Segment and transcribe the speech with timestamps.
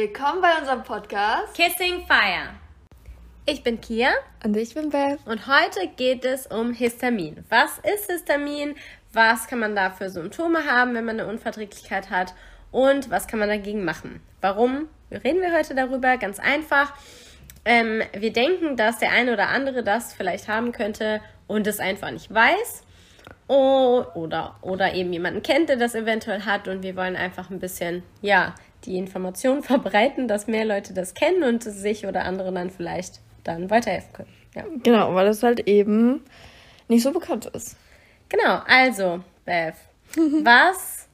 [0.00, 2.54] Willkommen bei unserem Podcast Kissing Fire.
[3.46, 4.10] Ich bin Kia.
[4.44, 5.18] Und ich bin Beth.
[5.24, 7.44] Und heute geht es um Histamin.
[7.48, 8.76] Was ist Histamin?
[9.12, 12.32] Was kann man da für Symptome haben, wenn man eine Unverträglichkeit hat?
[12.70, 14.22] Und was kann man dagegen machen?
[14.40, 16.16] Warum reden wir heute darüber?
[16.16, 16.94] Ganz einfach.
[17.64, 22.12] Ähm, wir denken, dass der eine oder andere das vielleicht haben könnte und es einfach
[22.12, 22.84] nicht weiß.
[23.48, 27.58] Oh, oder, oder eben jemanden kennt, der das eventuell hat und wir wollen einfach ein
[27.58, 32.70] bisschen, ja, die Information verbreiten, dass mehr Leute das kennen und sich oder andere dann
[32.70, 34.28] vielleicht dann weiterhelfen können.
[34.54, 34.64] Ja.
[34.82, 36.22] Genau, weil es halt eben
[36.88, 37.76] nicht so bekannt ist.
[38.28, 39.74] Genau, also, Beth,
[40.42, 41.08] was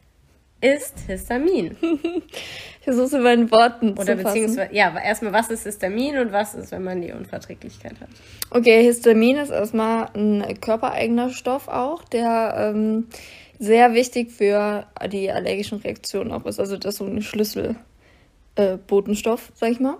[0.60, 1.77] ist Histamin?
[1.80, 4.74] Ich versuche es in meinen Worten Oder zu beziehungsweise, fassen.
[4.74, 8.09] ja, erstmal, was ist Histamin und was ist, wenn man die Unverträglichkeit hat?
[8.51, 13.06] Okay, Histamin ist erstmal ein körpereigener Stoff auch, der ähm,
[13.58, 16.60] sehr wichtig für die allergischen Reaktionen auch ist.
[16.60, 19.96] Also das ist so ein Schlüsselbotenstoff, äh, sag ich mal.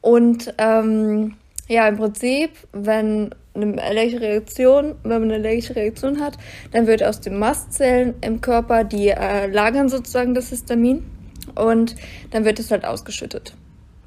[0.00, 1.36] Und ähm,
[1.68, 6.38] ja, im Prinzip, wenn eine allergische Reaktion, wenn man eine allergische Reaktion hat,
[6.72, 11.04] dann wird aus den Mastzellen im Körper, die äh, lagern sozusagen das Histamin
[11.54, 11.96] und
[12.30, 13.54] dann wird es halt ausgeschüttet.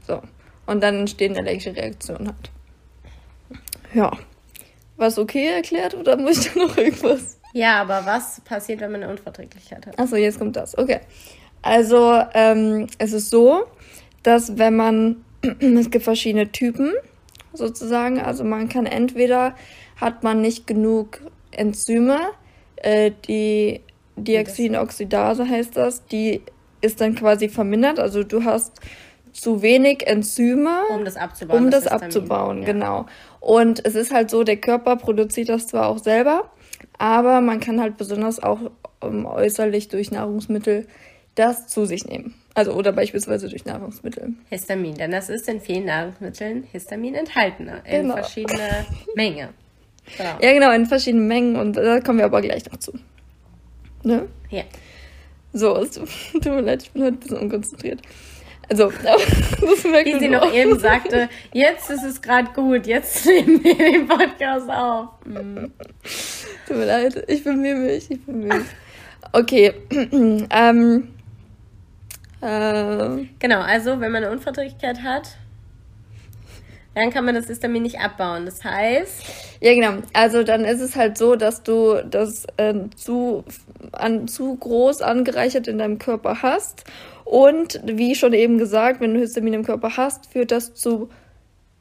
[0.07, 0.21] So.
[0.65, 2.51] Und dann entstehen allergische Reaktionen halt.
[3.93, 4.11] Ja.
[4.95, 7.39] Was okay erklärt oder muss ich da noch irgendwas?
[7.53, 9.99] Ja, aber was passiert, wenn man eine Unverträglichkeit hat?
[9.99, 10.77] Achso, jetzt kommt das.
[10.77, 10.99] Okay.
[11.61, 13.63] Also, ähm, es ist so,
[14.23, 15.23] dass wenn man,
[15.59, 16.93] es gibt verschiedene Typen
[17.53, 18.19] sozusagen.
[18.19, 19.55] Also man kann entweder,
[20.01, 22.17] hat man nicht genug Enzyme,
[22.77, 23.81] äh, die
[24.15, 26.41] Dioxinoxidase heißt das, die
[26.81, 27.99] ist dann quasi vermindert.
[27.99, 28.79] Also du hast
[29.31, 31.65] zu wenig Enzyme, Um das abzubauen.
[31.65, 32.03] um das, Histamin.
[32.05, 32.65] abzubauen, Ja.
[32.65, 33.05] genau.
[33.39, 36.51] Und es ist halt so, der Körper produziert das zwar auch selber,
[36.97, 38.59] aber man kann halt besonders auch
[39.01, 40.87] ähm, äußerlich durch Nahrungsmittel
[41.35, 42.35] das zu sich nehmen.
[42.53, 44.33] Also oder beispielsweise durch Nahrungsmittel.
[44.49, 48.13] Histamin, denn das ist in vielen Nahrungsmitteln Histamin enthalten, in Genau.
[48.15, 48.85] verschiedener
[49.15, 49.49] Menge.
[50.17, 50.37] Genau.
[50.41, 52.93] Ja, genau, in verschiedenen Mengen und da kommen wir aber gleich noch zu.
[54.03, 54.27] Ne?
[54.51, 54.63] Ja.
[55.53, 55.91] So, es
[56.31, 58.01] tut mir leid, ich bin heute ein bisschen unkonzentriert.
[58.69, 63.63] Also, das merkt Wie sie noch eben sagte, jetzt ist es gerade gut, jetzt nehmen
[63.63, 65.09] wir den Podcast auf.
[65.25, 65.71] Mhm.
[66.67, 68.67] Tut mir leid, ich bemühe mich, ich bemühe mich.
[69.31, 69.73] Okay,
[70.49, 71.07] ähm,
[72.41, 75.37] äh, Genau, also wenn man eine Unverträglichkeit hat,
[76.95, 78.45] dann kann man das Histamin nicht abbauen.
[78.45, 79.23] Das heißt,
[79.61, 83.43] ja genau, also dann ist es halt so, dass du das äh, zu,
[83.91, 86.85] an, zu groß angereichert in deinem Körper hast
[87.25, 91.09] und wie schon eben gesagt, wenn du Histamin im Körper hast, führt das zu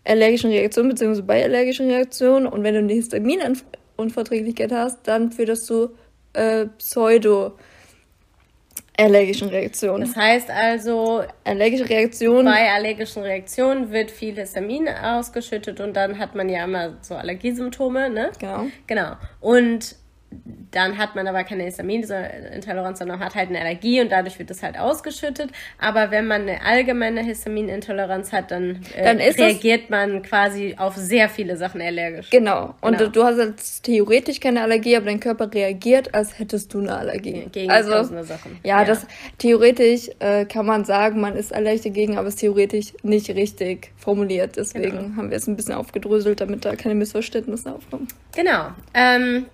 [0.04, 5.64] allergischen Reaktionen beziehungsweise bei allergischen Reaktionen und wenn du eine Histaminunverträglichkeit hast, dann führt das
[5.64, 5.90] zu
[6.32, 7.52] äh, pseudo
[8.98, 10.06] allergischen Reaktionen.
[10.06, 16.34] das heißt also, Allergische Reaktionen bei allergischen Reaktionen wird viel Histamin ausgeschüttet und dann hat
[16.34, 18.30] man ja immer so Allergiesymptome, ne?
[18.38, 18.66] Genau.
[18.86, 19.12] Genau.
[19.40, 19.96] Und
[20.72, 24.62] dann hat man aber keine Histaminintoleranz, sondern hat halt eine Allergie und dadurch wird es
[24.62, 25.50] halt ausgeschüttet.
[25.78, 30.96] Aber wenn man eine allgemeine Histaminintoleranz hat, dann, äh, Dann das- reagiert man quasi auf
[30.96, 32.30] sehr viele Sachen allergisch.
[32.30, 32.74] Genau.
[32.80, 33.10] Und Genau.
[33.10, 37.46] du, hast jetzt theoretisch keine Allergie, aber dein Körper reagiert, als hättest du eine Allergie.
[37.52, 38.58] Gegen also, tausende Sachen.
[38.64, 39.06] ja, das
[39.38, 43.90] theoretisch äh, kann man sagen, man ist allergisch dagegen, aber es ist theoretisch nicht richtig
[43.96, 44.56] formuliert.
[44.56, 45.16] Deswegen Genau.
[45.16, 48.08] haben wir es ein bisschen aufgedröselt, damit da keine Missverständnisse aufkommen.
[48.34, 48.68] Genau.
[48.94, 49.46] Ähm,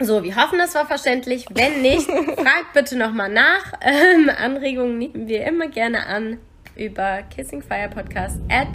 [0.00, 1.46] so, wir hoffen, das war verständlich.
[1.54, 2.06] Wenn nicht,
[2.36, 3.72] fragt bitte nochmal nach.
[3.80, 6.38] Ähm, Anregungen nehmen wir immer gerne an
[6.76, 8.68] über kissingfirepodcast at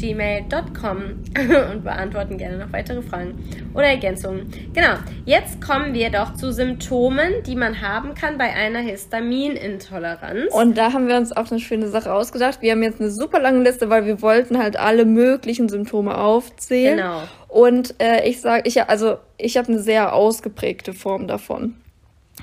[0.00, 0.96] gmail.com
[1.72, 3.38] und beantworten gerne noch weitere Fragen
[3.74, 4.50] oder Ergänzungen.
[4.72, 4.94] Genau,
[5.24, 10.52] jetzt kommen wir doch zu Symptomen, die man haben kann bei einer Histaminintoleranz.
[10.52, 12.62] Und da haben wir uns auch eine schöne Sache ausgedacht.
[12.62, 16.96] Wir haben jetzt eine super lange Liste, weil wir wollten halt alle möglichen Symptome aufzählen.
[16.96, 17.22] Genau.
[17.48, 21.74] Und äh, ich sage, ich also ich habe eine sehr ausgeprägte Form davon.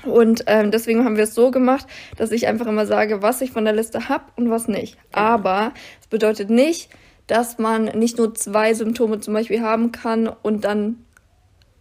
[0.04, 3.50] Und ähm, deswegen haben wir es so gemacht, dass ich einfach immer sage, was ich
[3.50, 4.96] von der Liste habe und was nicht.
[5.12, 6.88] Aber es bedeutet nicht,
[7.28, 11.04] dass man nicht nur zwei Symptome zum Beispiel haben kann und dann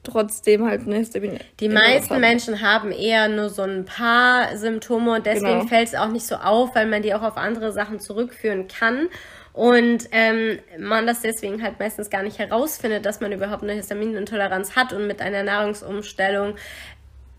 [0.04, 1.40] trotzdem halt eine Histamin.
[1.60, 5.68] Die meisten Menschen haben eher nur so ein paar Symptome und deswegen Genau.
[5.68, 9.08] fällt es auch nicht so auf, weil man die auch auf andere Sachen zurückführen kann.
[9.54, 14.76] Und ähm, man das deswegen halt meistens gar nicht herausfindet, dass man überhaupt eine Histaminintoleranz
[14.76, 16.54] hat und mit einer Nahrungsumstellung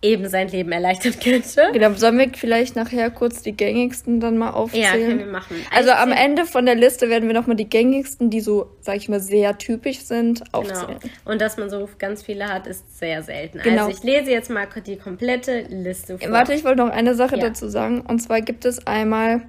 [0.00, 1.70] eben sein Leben erleichtern könnte.
[1.72, 4.92] Genau, sollen wir vielleicht nachher kurz die gängigsten dann mal Ja, aufzählen?
[5.08, 5.56] können wir machen.
[5.74, 8.96] Also am Erzähl- Ende von der Liste werden wir nochmal die gängigsten, die so, sag
[8.96, 10.58] ich mal, sehr typisch sind, Genau.
[10.58, 10.98] aufzählen.
[11.24, 13.58] Und dass man so ganz viele hat, ist sehr selten.
[13.62, 13.86] Genau.
[13.86, 16.30] Also ich lese jetzt mal die komplette Liste vor.
[16.30, 17.48] Warte, ich wollte noch eine Sache Ja.
[17.48, 18.00] dazu sagen.
[18.02, 19.42] Und zwar gibt es einmal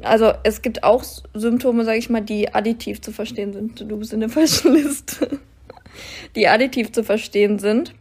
[0.00, 1.04] also es gibt auch
[1.34, 3.78] Symptome, sage ich mal, die additiv zu verstehen sind.
[3.88, 5.38] Du bist in der falschen Liste.
[6.34, 7.92] Die additiv zu verstehen sind.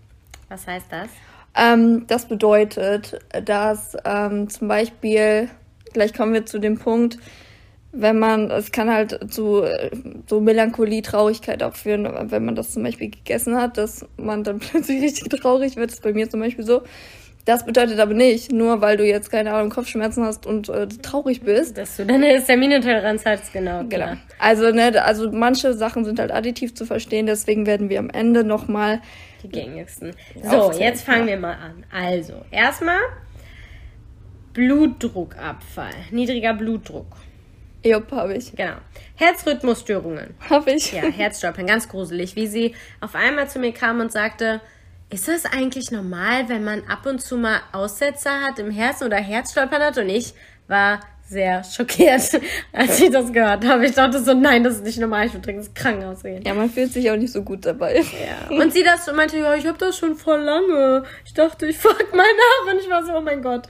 [0.48, 1.10] Was heißt das?
[1.56, 5.50] Ähm, das bedeutet, dass ähm, zum Beispiel,
[5.94, 7.18] gleich kommen wir zu dem Punkt,
[7.94, 9.66] wenn man, es kann halt zu
[10.28, 14.60] so Melancholie, Traurigkeit auch führen, wenn man das zum Beispiel gegessen hat, dass man dann
[14.72, 15.90] plötzlich richtig traurig wird.
[15.90, 16.84] Das ist bei mir zum Beispiel so.
[17.46, 21.42] Das bedeutet aber nicht, nur weil du jetzt keine Ahnung Kopfschmerzen hast und äh, traurig
[21.42, 23.84] bist, dass du deine Histaminintoleranz hast, genau.
[23.90, 24.14] Genau.
[24.38, 28.44] Also ne, also manche Sachen sind halt additiv zu verstehen, deswegen werden wir am Ende
[28.44, 29.02] noch mal
[29.44, 30.16] die gängigsten.
[30.44, 31.86] So, jetzt fangen wir mal an.
[31.92, 33.00] Also erstmal
[34.54, 37.08] Blutdruckabfall, niedriger Blutdruck.
[37.84, 38.52] Jupp, habe ich.
[38.56, 38.76] Genau.
[39.16, 40.36] Herzrhythmusstörungen.
[40.50, 40.94] Habe ich.
[40.94, 42.36] Ja, Herzstolpern, ganz gruselig.
[42.36, 44.62] Wie sie auf einmal zu mir kam und sagte,
[45.10, 49.18] ist das eigentlich normal, wenn man ab und zu mal Aussetzer hat im Herzen oder
[49.18, 49.98] Herzstolpern hat?
[49.98, 50.34] Und ich
[50.68, 51.00] war
[51.32, 52.40] sehr schockiert,
[52.74, 53.86] als ich das gehört habe.
[53.86, 56.44] Ich dachte so, nein, das ist nicht normal, ich würde dringend ins Krankenhaus gehen.
[56.46, 57.96] Ja, man fühlt sich auch nicht so gut dabei.
[58.02, 58.56] Ja.
[58.56, 61.04] Und sie das meinte, ja, ich habe das schon voll lange.
[61.26, 63.68] Ich dachte, ich frag mal nach und ich war so, oh mein Gott.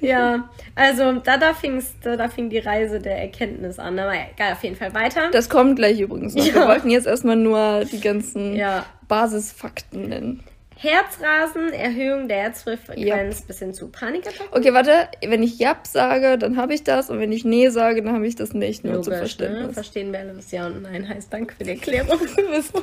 [0.00, 3.98] Ja, also da, da, fing's, da, da fing die Reise der Erkenntnis an.
[3.98, 5.30] Aber egal, auf jeden Fall weiter.
[5.32, 6.44] Das kommt gleich übrigens noch.
[6.44, 6.54] Ja.
[6.54, 8.86] Wir wollten jetzt erstmal nur die ganzen ja.
[9.08, 10.42] Basisfakten nennen.
[10.82, 13.46] Herzrasen, Erhöhung der Herzfrequenz yep.
[13.46, 14.46] bis hin zu Panikattacken.
[14.50, 18.02] Okay, warte, wenn ich Jap sage, dann habe ich das und wenn ich Nee sage,
[18.02, 18.82] dann habe ich das nicht.
[18.82, 19.52] Nur Logisch, zu verstehen.
[19.52, 19.72] Ne?
[19.74, 21.30] Verstehen wir alle, was Ja und Nein heißt.
[21.30, 22.18] Danke für die Erklärung.
[22.36, 22.72] du bist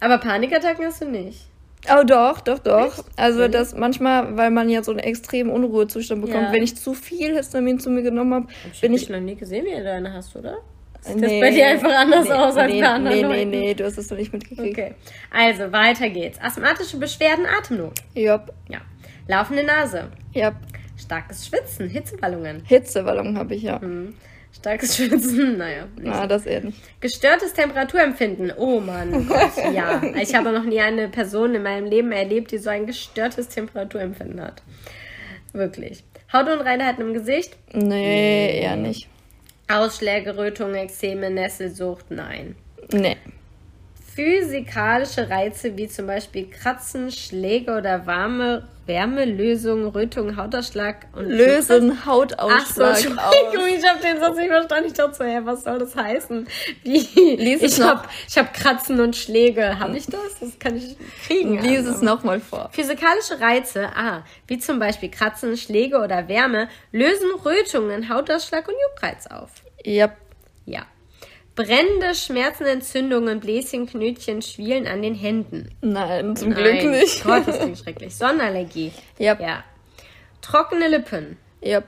[0.00, 1.40] Aber Panikattacken hast du nicht.
[1.92, 2.98] Oh doch, doch, doch.
[2.98, 3.04] Echt?
[3.16, 3.50] Also okay.
[3.50, 6.44] das manchmal, weil man ja so einen extremen Unruhezustand bekommt.
[6.44, 6.52] Ja.
[6.52, 9.02] Wenn ich zu viel Histamin zu mir genommen habe, hab bin ich.
[9.02, 10.58] Ich noch nie gesehen, wie du eine hast, oder?
[11.00, 13.66] Sieht nee, das bei dir einfach anders nee, aus als nee, bei anderen Nee, nee,
[13.66, 14.78] nee, du hast es doch nicht mitgekriegt.
[14.78, 14.94] Okay.
[15.30, 16.40] Also, weiter geht's.
[16.40, 17.94] Asthmatische Beschwerden, Atemnot.
[18.14, 18.52] Jupp.
[18.68, 18.80] Ja.
[19.28, 20.10] Laufende Nase.
[20.32, 20.54] Jupp.
[20.96, 22.62] Starkes Schwitzen, Hitzewallungen.
[22.64, 23.80] Hitzewallungen habe ich ja.
[23.80, 24.14] Hm.
[24.52, 25.86] Starkes Schwitzen, naja.
[26.06, 26.78] Ah, das eher nicht.
[27.00, 28.52] Gestörtes Temperaturempfinden.
[28.56, 30.02] Oh Mann, Gott, ja.
[30.20, 34.40] Ich habe noch nie eine Person in meinem Leben erlebt, die so ein gestörtes Temperaturempfinden
[34.40, 34.62] hat.
[35.52, 36.02] Wirklich.
[36.32, 37.56] Hautunreinheiten im Gesicht?
[37.72, 38.60] Nee.
[38.60, 39.08] eher nicht.
[39.68, 42.56] Ausschläge, Rötungen, Ekzeme, Nesselsucht, nein.
[42.92, 43.16] Nee.
[44.18, 52.58] Physikalische Reize wie zum Beispiel Kratzen, Schläge oder warme Wärmelösung, Rötung, Hautausschlag und Lösen Hautausschlag.
[52.60, 54.86] Ach so, Entschuldigung, ich habe den Satz nicht verstanden.
[54.88, 56.48] Ich dachte so, hä, was soll das heißen?
[56.82, 57.36] Wie?
[57.36, 59.78] Lies ich habe hab Kratzen und Schläge.
[59.78, 60.40] Habe ich das?
[60.40, 61.62] Das kann ich kriegen.
[61.62, 61.92] Lies also.
[61.92, 62.70] es nochmal vor.
[62.72, 69.28] Physikalische Reize, ah, wie zum Beispiel Kratzen, Schläge oder Wärme, lösen Rötungen, Hautausschlag und Juckreiz
[69.28, 69.50] auf.
[69.86, 70.27] Yep.
[71.58, 75.68] Brände, Schmerzen, Entzündungen, Bläschen, Knötchen, Schwielen an den Händen.
[75.80, 76.78] Nein, zum Nein.
[76.78, 77.24] Glück nicht.
[77.24, 78.14] Gott, das klingt schrecklich.
[78.16, 78.92] Sonnenallergie.
[79.18, 79.40] Yep.
[79.40, 79.64] Ja.
[80.40, 81.36] Trockene Lippen.
[81.64, 81.84] Yep.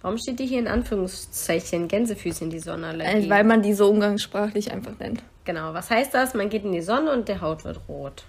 [0.00, 3.28] Warum steht die hier in Anführungszeichen Gänsefüßchen, die Sonnenallergie?
[3.28, 5.24] Weil man die so umgangssprachlich einfach nennt.
[5.44, 5.74] Genau.
[5.74, 6.34] Was heißt das?
[6.34, 8.22] Man geht in die Sonne und der Haut wird rot.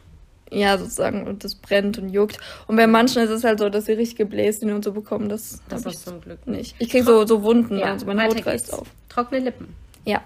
[0.50, 1.27] Ja, sozusagen.
[1.27, 2.39] Und das brennt und juckt.
[2.66, 5.30] Und bei manchen ist es halt so, dass sie richtige Bläschen und so bekommen.
[5.30, 6.75] Das, das ist zum Glück nicht.
[6.80, 8.88] Ich kriege so, so Wunden, ja, also meine Haut reißt auf.
[9.10, 9.75] Trockene Lippen.
[10.06, 10.22] Ja.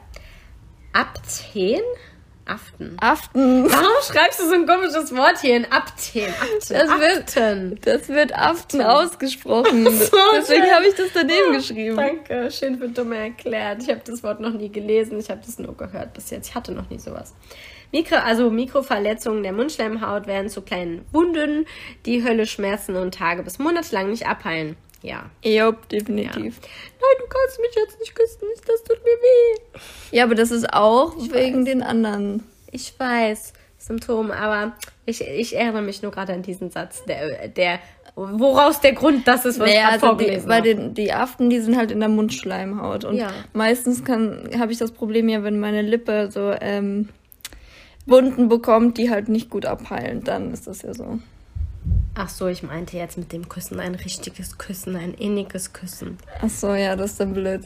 [0.95, 1.81] Apten?
[2.45, 2.95] Aften.
[3.01, 3.69] Aften.
[3.69, 5.65] Warum schreibst du so ein komisches Wort hier in?
[5.65, 6.33] Apten.
[6.69, 9.91] Das wird, das wird Aften ausgesprochen.
[9.91, 11.97] So Deswegen habe ich das daneben oh, geschrieben.
[11.97, 13.83] Danke, schön für dumme erklärt.
[13.83, 16.47] Ich habe das Wort noch nie gelesen, ich habe das nur gehört bis jetzt.
[16.47, 17.33] Ich hatte noch nie sowas.
[17.91, 21.65] Mikro, also Mikroverletzungen der Mundschleimhaut werden zu kleinen Wunden,
[22.05, 24.77] die Hölle schmerzen und Tage bis Monate lang nicht abheilen.
[25.01, 25.29] Ja.
[25.43, 26.55] Jupp, definitiv.
[26.55, 26.67] Ja.
[27.01, 29.79] Nein, du kannst mich jetzt nicht küssen, das tut mir weh.
[30.11, 31.65] Ja, aber das ist auch ich wegen weiß.
[31.65, 32.43] den anderen.
[32.71, 34.73] Ich weiß, Symptome, aber
[35.05, 37.79] ich, ich erinnere mich nur gerade an diesen Satz, der, der,
[38.15, 41.59] woraus der Grund das ist, was naja, ich also die, Weil die, die Aften, die
[41.59, 43.05] sind halt in der Mundschleimhaut.
[43.05, 43.29] Und ja.
[43.53, 47.09] meistens habe ich das Problem ja, wenn meine Lippe so ähm,
[48.05, 51.19] Wunden bekommt, die halt nicht gut abheilen, dann ist das ja so.
[52.15, 56.17] Ach so, ich meinte jetzt mit dem Küssen ein richtiges Küssen, ein inniges Küssen.
[56.41, 57.63] Ach so, ja, das ist dann blöd.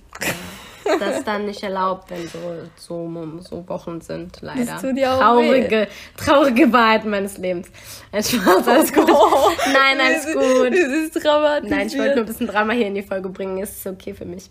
[0.85, 2.39] Ja, das ist dann nicht erlaubt, wenn so,
[2.75, 4.65] so, so Wochen sind, leider.
[4.65, 5.87] Das tut dir auch traurige, weh.
[6.17, 7.69] traurige Wahrheit meines Lebens.
[8.11, 9.07] Ein Spaß, alles gut.
[9.07, 10.71] Oh, Nein, alles gut.
[10.71, 11.69] Das ist dramatisch.
[11.69, 13.59] Nein, ich wollte nur ein bisschen Drama hier in die Folge bringen.
[13.59, 14.49] Ist okay für mich.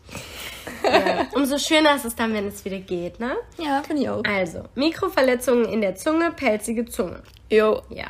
[0.85, 1.27] Ja.
[1.35, 3.33] Umso schöner ist es dann, wenn es wieder geht, ne?
[3.57, 4.23] Ja, finde ich auch.
[4.25, 7.23] Also, Mikroverletzungen in der Zunge, pelzige Zunge.
[7.51, 7.83] Jo.
[7.91, 8.07] Ja.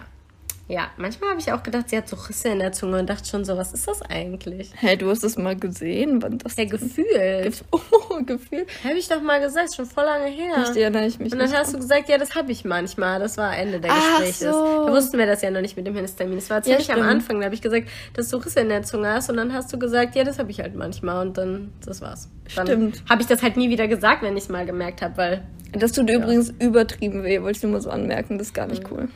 [0.70, 3.26] Ja, manchmal habe ich auch gedacht, sie hat so Risse in der Zunge und dachte
[3.26, 4.70] schon so, was ist das eigentlich?
[4.76, 6.20] Hey, du hast das mal gesehen?
[6.20, 7.64] Wann das Ja, gefühlt.
[7.72, 8.66] Oh, Gefühl.
[8.84, 10.56] Habe ich doch mal gesagt, schon voll lange her.
[10.58, 13.18] Echt, erinnere ich mich Und dann hast du gesagt, ja, das habe ich manchmal.
[13.20, 14.52] Das war Ende der Ach Gespräche.
[14.52, 14.86] so.
[14.86, 16.34] Da wussten wir das ja noch nicht mit dem Histamin.
[16.34, 17.10] Das war ziemlich am stimmt.
[17.10, 17.38] Anfang.
[17.38, 19.30] Da habe ich gesagt, dass du Risse in der Zunge hast.
[19.30, 21.26] Und dann hast du gesagt, ja, das habe ich halt manchmal.
[21.26, 22.28] Und dann, das war's.
[22.56, 23.02] Dann Stimmt.
[23.08, 25.92] habe ich das halt nie wieder gesagt, wenn ich es mal gemerkt habe, weil Das
[25.92, 28.36] tut übrigens übertrieben weh, wollte ich nur mal so anmerken.
[28.38, 29.08] Das ist gar nicht cool.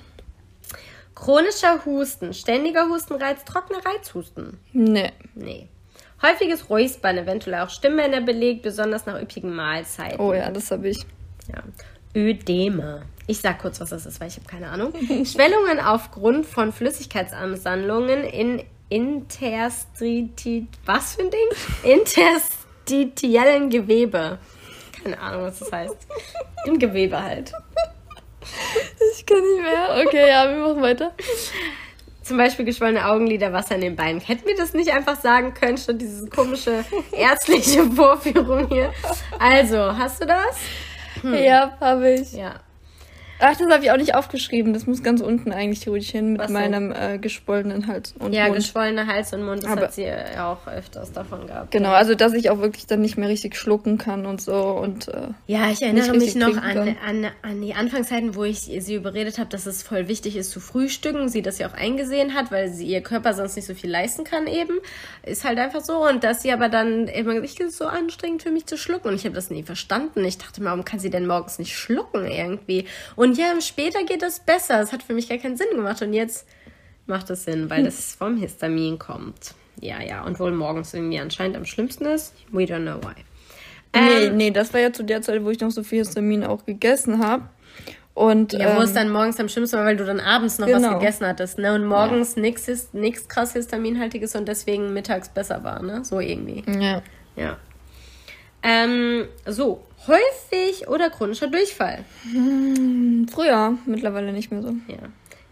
[1.14, 4.58] Chronischer Husten, ständiger Hustenreiz, trockener Reizhusten.
[4.72, 5.12] Nee.
[5.34, 5.68] Nee.
[6.22, 10.20] Häufiges Räuspern, eventuell auch Stimmbänder belegt, besonders nach üppigen Mahlzeiten.
[10.20, 11.04] Oh ja, das habe ich.
[11.52, 11.62] Ja.
[12.14, 13.02] Ödeme.
[13.26, 14.92] Ich sag kurz, was das ist, weil ich habe keine Ahnung.
[15.24, 20.66] Schwellungen aufgrund von Flüssigkeitsansammlungen in Interstiti...
[20.84, 21.94] Was für ein Ding?
[22.84, 24.38] Interstitiellen Gewebe.
[25.02, 25.96] Keine Ahnung, was das heißt.
[26.66, 27.52] Im Gewebe halt.
[29.14, 30.04] Ich kann nicht mehr.
[30.06, 31.12] Okay, ja, wir machen weiter.
[32.22, 34.20] Zum Beispiel geschwollene Augenlider, Wasser in den Beinen.
[34.20, 38.92] Hätten wir das nicht einfach sagen können, schon diese komische ärztliche Vorführung hier.
[39.38, 40.56] Also, hast du das?
[41.22, 42.32] Ja, habe ich.
[42.32, 42.54] Ja.
[43.44, 44.72] Ach, das habe ich auch nicht aufgeschrieben.
[44.72, 48.44] Das muss ganz unten eigentlich theoretisch hin mit Was meinem äh, geschwollenen Hals und Ja,
[48.44, 48.56] Mund.
[48.56, 51.72] geschwollener Hals und Mund, das Aber- hat sie ja auch öfters davon gehabt.
[51.72, 55.08] Genau, also dass ich auch wirklich dann nicht mehr richtig schlucken kann und so und
[55.08, 59.38] äh, Ja, ich erinnere mich noch an, an, an die Anfangszeiten, wo ich sie überredet
[59.38, 61.28] habe, dass es voll wichtig ist zu frühstücken.
[61.28, 64.22] Sie das ja auch eingesehen hat, weil sie ihr Körper sonst nicht so viel leisten
[64.24, 64.78] kann eben.
[65.24, 66.06] Ist halt einfach so.
[66.08, 69.08] Und dass sie aber dann immer gesagt, ich ist so anstrengend für mich zu schlucken.
[69.08, 70.24] Und ich habe das nie verstanden.
[70.24, 72.86] Ich dachte mir, warum kann sie denn morgens nicht schlucken irgendwie?
[73.16, 74.78] Und ja, später geht das besser.
[74.78, 76.00] Das hat für mich gar keinen Sinn gemacht.
[76.02, 76.46] Und jetzt
[77.06, 79.54] macht es Sinn, weil das vom Histamin kommt.
[79.80, 80.24] Ja, ja.
[80.24, 82.34] Und wohl morgens irgendwie anscheinend am schlimmsten ist.
[82.50, 83.14] We don't know why.
[83.94, 86.44] nee, Ähm, nee, das war ja zu der Zeit, wo ich noch so viel Histamin
[86.44, 87.44] auch gegessen habe.
[88.14, 90.66] Und Ja, wo es ähm, dann morgens am schlimmsten war, weil du dann abends noch
[90.66, 90.90] Genau.
[90.92, 91.74] was gegessen hattest, ne?
[91.74, 96.04] Und morgens ist nichts krass histaminhaltiges und deswegen mittags besser war, ne?
[96.04, 96.62] So irgendwie.
[96.80, 97.02] ja.
[97.36, 97.56] Ja.
[98.62, 102.04] Ähm, so, häufig oder chronischer Durchfall.
[103.32, 104.68] Früher, mittlerweile nicht mehr so.
[104.88, 104.98] Ja.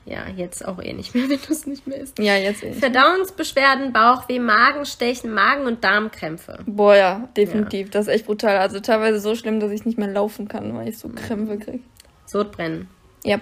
[0.06, 2.18] Ja, jetzt auch eh nicht mehr, wenn du es nicht mehr isst.
[2.18, 2.72] Ja, jetzt eh.
[2.72, 6.58] Verdauungsbeschwerden, Bauchweh, Magenstechen, Magen- und Darmkrämpfe.
[6.66, 7.90] Boah, ja, definitiv.
[7.90, 8.56] Das ist echt brutal.
[8.58, 11.80] Also teilweise so schlimm, dass ich nicht mehr laufen kann, weil ich so Krämpfe kriege.
[12.26, 12.88] Sodbrennen.
[13.24, 13.38] Ja,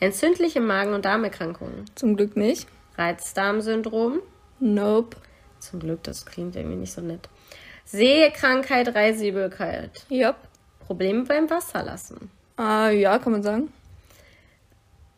[0.00, 1.84] Entzündliche Magen- und Darmerkrankungen.
[1.94, 2.66] zum Glück nicht.
[2.96, 4.20] Reizdarmsyndrom.
[4.58, 5.18] Nope.
[5.58, 7.28] Zum Glück, das klingt irgendwie nicht so nett.
[7.90, 9.90] Sehkrankheit, Reisübelkeit.
[10.08, 10.34] Ja.
[10.86, 12.30] Probleme beim Wasserlassen.
[12.56, 13.72] Ah, ja, kann man sagen.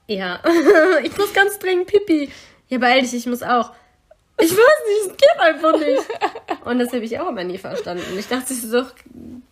[0.06, 0.40] Ja,
[1.02, 2.30] ich muss ganz dringend pipi.
[2.68, 3.72] Ja, beeil dich, ich muss auch.
[4.38, 6.02] Ich weiß nicht, es geht einfach nicht.
[6.64, 8.02] Und das habe ich auch immer nie verstanden.
[8.18, 8.84] Ich dachte so,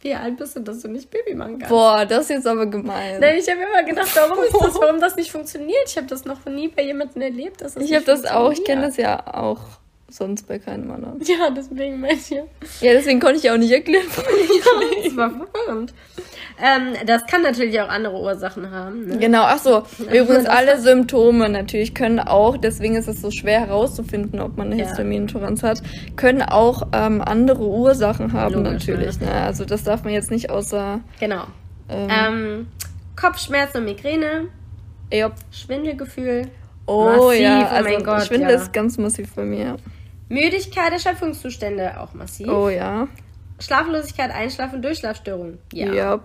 [0.01, 1.69] wie alt bist du, dass du nicht Pipi machen kannst?
[1.69, 3.21] Boah, das ist jetzt aber gemein.
[3.21, 5.85] Nein, ich habe immer gedacht, warum ist das, warum das nicht funktioniert?
[5.87, 8.65] Ich habe das noch nie bei jemandem erlebt, dass das ich habe das auch, ich
[8.65, 9.61] kenne das ja auch
[10.15, 11.21] sonst bei keinem anderen.
[11.25, 12.43] Ja, deswegen meine ich ja.
[12.81, 14.07] Ja, deswegen konnte ich ja auch nicht erklären.
[15.05, 15.93] Das war verwirrend.
[16.63, 19.07] Ähm, das kann natürlich auch andere Ursachen haben.
[19.07, 19.19] Ne?
[19.19, 19.83] Genau, ach so.
[19.99, 24.81] Übrigens, alle Symptome natürlich können auch, deswegen ist es so schwer herauszufinden, ob man eine
[24.81, 24.87] Ja.
[24.87, 25.83] Histaminintoleranz hat,
[26.17, 29.21] können auch ähm, andere Ursachen haben Logisch, natürlich.
[29.21, 29.33] Ne?
[29.33, 31.01] Also das darf man jetzt nicht außer...
[31.19, 31.45] Genau.
[31.89, 32.67] Ähm, Ähm,
[33.17, 34.49] Kopfschmerzen und Migräne,
[35.13, 35.31] ja.
[35.51, 36.51] Schwindelgefühl,
[36.87, 38.57] Oh Massiv, ja, oh also mein Gott, Schwindel ja.
[38.57, 39.77] ist ganz massiv bei mir.
[40.31, 42.49] Müdigkeit, Erschöpfungszustände auch massiv.
[42.49, 43.09] Oh ja.
[43.59, 45.59] Schlaflosigkeit, Einschlaf- und Durchschlafstörungen.
[45.73, 45.93] Ja.
[45.93, 46.21] Ja.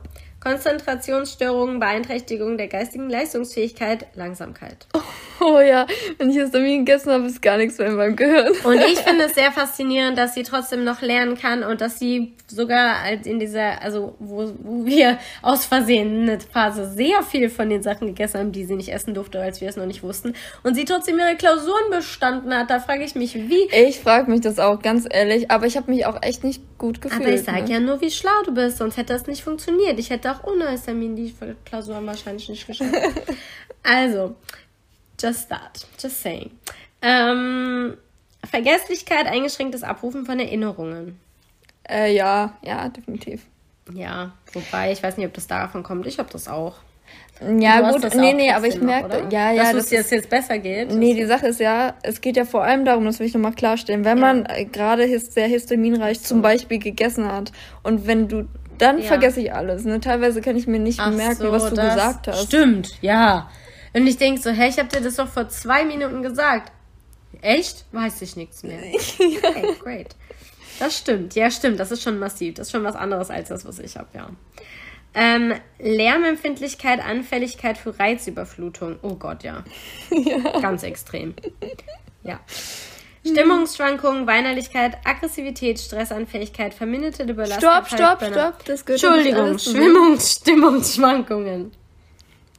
[0.46, 4.86] Konzentrationsstörungen, Beeinträchtigung der geistigen Leistungsfähigkeit, Langsamkeit.
[5.42, 5.86] Oh ja,
[6.18, 8.54] wenn ich Histamin gegessen habe, ist gar nichts mehr in meinem Gehirn.
[8.64, 12.34] Und ich finde es sehr faszinierend, dass sie trotzdem noch lernen kann und dass sie
[12.48, 17.70] sogar als in dieser, also wo, wo wir aus Versehen eine Phase sehr viel von
[17.70, 20.34] den Sachen gegessen haben, die sie nicht essen durfte, als wir es noch nicht wussten.
[20.64, 22.70] Und sie trotzdem ihre Klausuren bestanden hat.
[22.70, 23.68] Da frage ich mich, wie.
[23.74, 27.02] Ich frage mich das auch, ganz ehrlich, aber ich habe mich auch echt nicht gut
[27.02, 27.22] gefühlt.
[27.22, 27.72] Aber ich sage ne?
[27.72, 30.00] ja nur, wie schlau du bist, sonst hätte das nicht funktioniert.
[30.00, 31.34] Ich hätte auch ohne Histamin die
[31.66, 32.94] Klausuren wahrscheinlich nicht geschafft.
[33.84, 34.36] also,
[35.20, 35.86] just that.
[36.00, 36.52] Just saying.
[37.02, 37.98] Ähm,
[38.44, 41.20] Vergesslichkeit, eingeschränktes Abrufen von Erinnerungen.
[41.88, 43.42] Äh, ja, ja, definitiv.
[43.94, 46.08] Ja, wobei, ich weiß nicht, ob das davon kommt.
[46.08, 46.76] Ich habe das auch.
[47.60, 50.30] Ja, gut, nee, auch nee, aber ich merke, ja, ja, Dass das es ist, jetzt
[50.30, 50.94] besser geht.
[50.94, 53.54] nee, die Sache ist ja, es geht ja vor allem darum, das will ich nochmal
[53.54, 57.52] klarstellen, wenn man äh, gerade his sehr histaminreich zum Beispiel gegessen hat
[57.84, 59.06] und wenn du, dann Ja.
[59.06, 62.28] vergesse ich alles, ne, teilweise kann ich mir nicht Ach merken, so, was du gesagt
[62.28, 62.46] hast.
[62.46, 63.50] Stimmt, ja.
[63.94, 66.72] Und ich denk so, hä, ich habe dir das doch vor zwei Minuten gesagt.
[67.42, 67.86] Echt?
[67.92, 68.80] Weiß ich nichts mehr.
[69.20, 70.16] Okay, great.
[70.80, 71.80] Das stimmt, ja, stimmt.
[71.80, 72.56] Das ist schon massiv.
[72.56, 74.30] Das ist schon was anderes als das, was ich habe, ja.
[75.14, 79.00] Ähm, Lärmempfindlichkeit, Anfälligkeit für Reizüberflutung.
[79.02, 79.64] Oh Gott, ja.
[80.12, 80.60] ja.
[80.60, 81.34] Ganz extrem.
[82.24, 82.40] Ja.
[83.26, 87.88] Stimmungsschwankungen, Weinerlichkeit, Aggressivität, Stressanfähigkeit, verminderte Belastbarkeit.
[87.88, 88.66] Stopp, stopp, stopp.
[88.66, 91.72] Das gehört Entschuldigung, Schwimmungs Stimmungsschwankungen.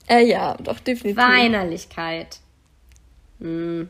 [0.08, 1.16] Äh, ja, doch, definitiv.
[1.16, 2.38] Weinerlichkeit.
[3.40, 3.88] Hm,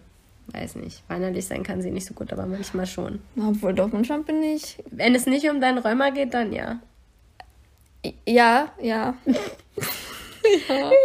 [0.49, 1.02] weiß nicht.
[1.09, 3.21] Weinerlich sein kann sie nicht so gut, aber manchmal schon.
[3.37, 4.76] Obwohl, doch, manchmal bin ich.
[4.90, 6.80] Wenn es nicht um deinen Rheuma geht, dann ja.
[8.26, 9.14] Ja, ja.
[9.26, 9.35] ja.
[10.49, 10.97] Ich hab Hunger.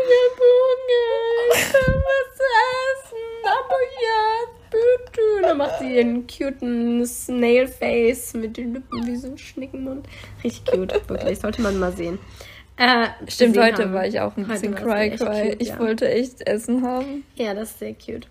[1.55, 3.17] Ich kann was essen.
[3.43, 5.21] Aber ja, bitte.
[5.37, 10.07] Und dann macht sie ihren cuten Snail-Face mit den Lippen wie so ein Schnickenmund.
[10.43, 11.39] Richtig cute, wirklich.
[11.39, 12.17] Sollte man mal sehen.
[12.77, 13.93] Äh, Stimmt, heute haben.
[13.93, 15.57] war ich auch ein bisschen cry-cry.
[15.59, 15.79] Ich ja.
[15.79, 17.23] wollte echt Essen haben.
[17.35, 18.27] Ja, das ist sehr cute.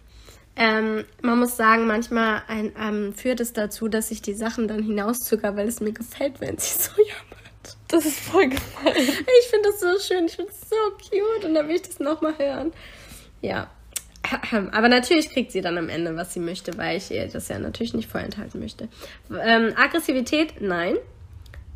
[0.57, 4.83] Ähm, man muss sagen, manchmal ein, ähm, führt es dazu, dass ich die Sachen dann
[4.83, 7.77] hinauszöger, weil es mir gefällt, wenn sie so jammert.
[7.89, 8.97] Das ist voll gemein.
[8.97, 12.01] Ich finde das so schön, ich finde es so cute und dann will ich das
[12.01, 12.73] nochmal hören.
[13.41, 13.71] Ja.
[14.73, 17.59] Aber natürlich kriegt sie dann am Ende, was sie möchte, weil ich ihr das ja
[17.59, 18.89] natürlich nicht vorenthalten möchte.
[19.31, 20.97] Ähm, Aggressivität, nein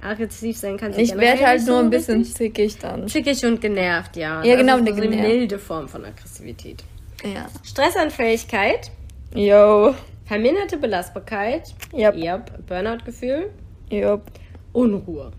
[0.05, 0.97] aggressiv sein kann.
[0.99, 2.37] Ich werde halt nur ein bisschen richtig.
[2.37, 3.09] zickig dann.
[3.09, 4.43] Zickig und genervt, ja.
[4.45, 6.85] Ja, genau, eine so milde Form von Aggressivität.
[7.25, 7.47] Ja.
[7.63, 8.91] Stressanfähigkeit.
[9.35, 9.95] Yo.
[10.27, 11.75] Verminderte Belastbarkeit.
[11.93, 12.17] Yep.
[12.17, 12.67] yep.
[12.67, 13.51] Burnout-Gefühl.
[13.91, 14.23] Yep.
[14.73, 15.33] Unruhe.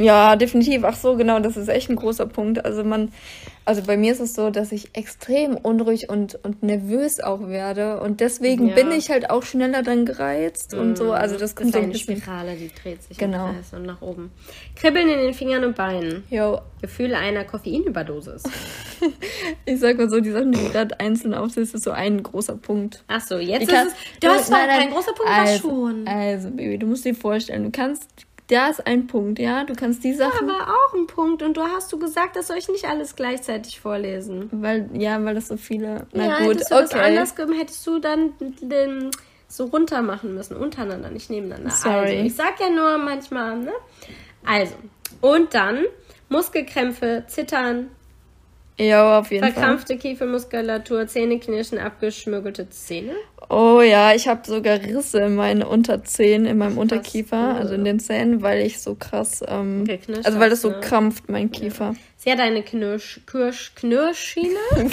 [0.00, 0.82] Ja, definitiv.
[0.84, 2.64] Ach so, genau, das ist echt ein großer Punkt.
[2.64, 3.12] Also man,
[3.66, 8.00] also bei mir ist es so, dass ich extrem unruhig und, und nervös auch werde.
[8.00, 8.74] Und deswegen ja.
[8.74, 10.80] bin ich halt auch schneller dann gereizt mm.
[10.80, 11.12] und so.
[11.12, 13.50] Also das kommt das ist so ein eine Spirale, die dreht sich genau.
[13.72, 14.30] und nach oben.
[14.74, 16.24] Kribbeln in den Fingern und Beinen.
[16.30, 16.60] Jo.
[16.80, 18.42] Gefühle einer Koffeinüberdosis.
[19.66, 22.56] ich sag mal so, die Sachen, die du gerade einzeln aufsiehst, ist so ein großer
[22.56, 23.04] Punkt.
[23.06, 24.20] Ach so, jetzt kann, ist es.
[24.20, 26.08] Du hast zwar kein großer Punkt, also, schon.
[26.08, 28.08] Also, Baby, du musst dir vorstellen, du kannst
[28.50, 29.64] da ist ein Punkt, ja.
[29.64, 30.48] Du kannst die Sachen.
[30.48, 31.42] Ja, aber auch ein Punkt.
[31.42, 34.48] Und du hast du gesagt, dass soll ich nicht alles gleichzeitig vorlesen.
[34.50, 36.06] Weil, ja, weil das so viele.
[36.12, 36.86] Na ja, gut, hättest du okay.
[36.90, 39.10] das anders gegeben, hättest du dann den
[39.46, 41.70] so runter machen müssen, untereinander, nicht nebeneinander.
[41.70, 41.94] Sorry.
[41.94, 43.72] Also, ich sag ja nur manchmal, ne?
[44.44, 44.74] Also,
[45.20, 45.84] und dann
[46.28, 47.90] Muskelkrämpfe, Zittern,
[48.78, 49.52] ja, auf jeden Verkrampfte Fall.
[49.52, 53.12] Verkrampfte Kiefermuskulatur, Zähneknirschen, abgeschmürgelte Zähne.
[53.48, 56.82] Oh ja, ich habe sogar Risse in meinen Unterzähnen, in meinem krass.
[56.82, 59.84] Unterkiefer, also in den Zähnen, weil ich so krass, ähm,
[60.22, 60.80] also weil das so ne?
[60.80, 61.90] krampft, mein Kiefer.
[61.90, 61.94] Ja.
[62.16, 64.58] Sie hat eine Knirsch, Kirsch, Knirschschiene.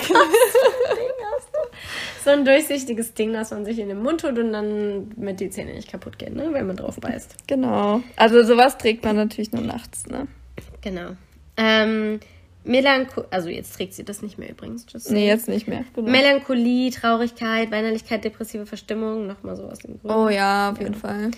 [2.24, 5.50] so ein durchsichtiges Ding, das man sich in den Mund tut und dann mit die
[5.50, 7.48] Zähne nicht kaputt gehen, ne, wenn man drauf beißt.
[7.48, 8.02] Genau.
[8.16, 10.28] Also sowas trägt man natürlich nur nachts, ne?
[10.82, 11.12] Genau.
[11.58, 12.20] Ähm,
[12.68, 14.86] Melancholie, also jetzt trägt sie das nicht mehr übrigens.
[14.92, 15.86] Just nee, jetzt nicht mehr.
[15.94, 16.10] Genau.
[16.10, 20.14] Melancholie, Traurigkeit, Weinerlichkeit, depressive Verstimmung, nochmal so aus dem Grund.
[20.14, 20.84] Oh ja, auf ja.
[20.84, 21.32] jeden Fall.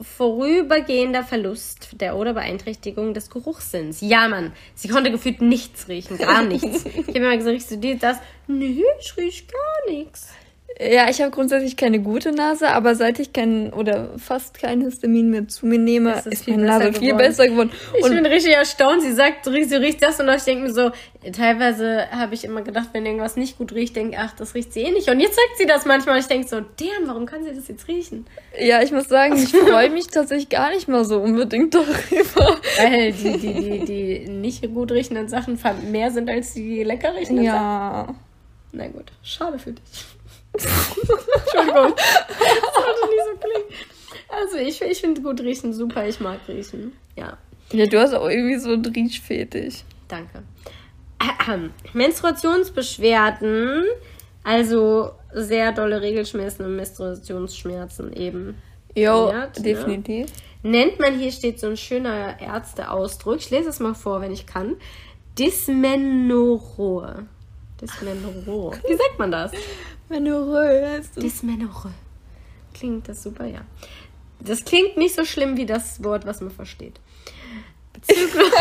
[0.00, 4.00] Vorübergehender Verlust der oder Beeinträchtigung des Geruchssinns.
[4.00, 6.84] Ja, Mann, sie konnte gefühlt nichts riechen, gar nichts.
[6.84, 8.18] ich habe immer gesagt, riechst du dir das?
[8.48, 10.30] Nee, ich riech gar nichts.
[10.80, 15.30] Ja, ich habe grundsätzlich keine gute Nase, aber seit ich kein oder fast kein Histamin
[15.30, 17.70] mehr zu mir nehme, ist, ist meine Nase viel besser geworden.
[17.96, 19.02] Ich und bin richtig erstaunt.
[19.02, 20.90] Sie sagt, sie riecht das und ich denke mir so,
[21.32, 24.80] teilweise habe ich immer gedacht, wenn irgendwas nicht gut riecht, denke ach, das riecht sie
[24.80, 25.08] eh nicht.
[25.08, 27.68] Und jetzt sagt sie das manchmal und ich denke so, damn, warum kann sie das
[27.68, 28.26] jetzt riechen?
[28.58, 32.58] Ja, ich muss sagen, ich freue mich tatsächlich gar nicht mal so unbedingt darüber.
[32.78, 35.56] Weil die, die, die, die nicht gut riechenden Sachen
[35.92, 38.06] mehr sind als die lecker riechenden ja.
[38.06, 38.18] Sachen.
[38.72, 40.13] Na gut, schade für dich.
[40.54, 41.94] Entschuldigung.
[41.96, 43.68] Das sollte nicht so klingen.
[44.28, 46.06] Also ich, ich finde gut riechen super.
[46.06, 46.92] Ich mag riechen.
[47.16, 47.38] Ja.
[47.72, 49.84] Ja, du hast auch irgendwie so einen Riechfetisch.
[50.08, 50.42] Danke.
[51.92, 53.84] Menstruationsbeschwerden,
[54.42, 58.56] also sehr dolle Regelschmerzen und Menstruationsschmerzen eben.
[58.94, 59.50] Jo, ne?
[59.58, 60.26] definitiv.
[60.62, 60.70] Ne?
[60.70, 64.46] Nennt man, hier steht so ein schöner Ärzteausdruck, ich lese es mal vor, wenn ich
[64.46, 64.76] kann.
[65.38, 67.26] Dysmenorrhoe.
[67.84, 68.72] Dysmenorrhoe.
[68.88, 69.52] Wie sagt man das?
[70.08, 71.22] Menorrhoe heißt es.
[71.22, 71.92] Dysmenorrhoe.
[72.72, 73.60] Klingt das super, ja.
[74.40, 77.00] Das klingt nicht so schlimm wie das Wort, was man versteht.
[77.92, 78.30] Bezüglich.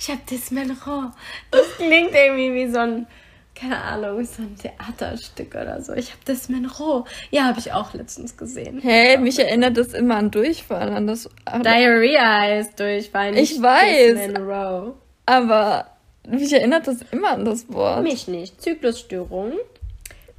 [0.00, 1.12] ich hab Dysmenorrhoe.
[1.50, 3.06] Das klingt irgendwie wie so ein,
[3.54, 5.92] keine Ahnung, so ein Theaterstück oder so.
[5.92, 7.04] Ich hab Dysmenorrhoe.
[7.30, 8.80] Ja, habe ich auch letztens gesehen.
[8.80, 11.28] Hey, mich erinnert das immer an Durchfall, an das.
[11.46, 13.36] Diarrhea heißt Durchfall.
[13.36, 14.14] ich weiß.
[14.14, 14.94] Dysmenorrhoe.
[15.26, 15.97] Aber
[16.30, 18.02] mich erinnert das immer an das Wort.
[18.02, 18.60] Mich nicht.
[18.62, 19.52] Zyklusstörung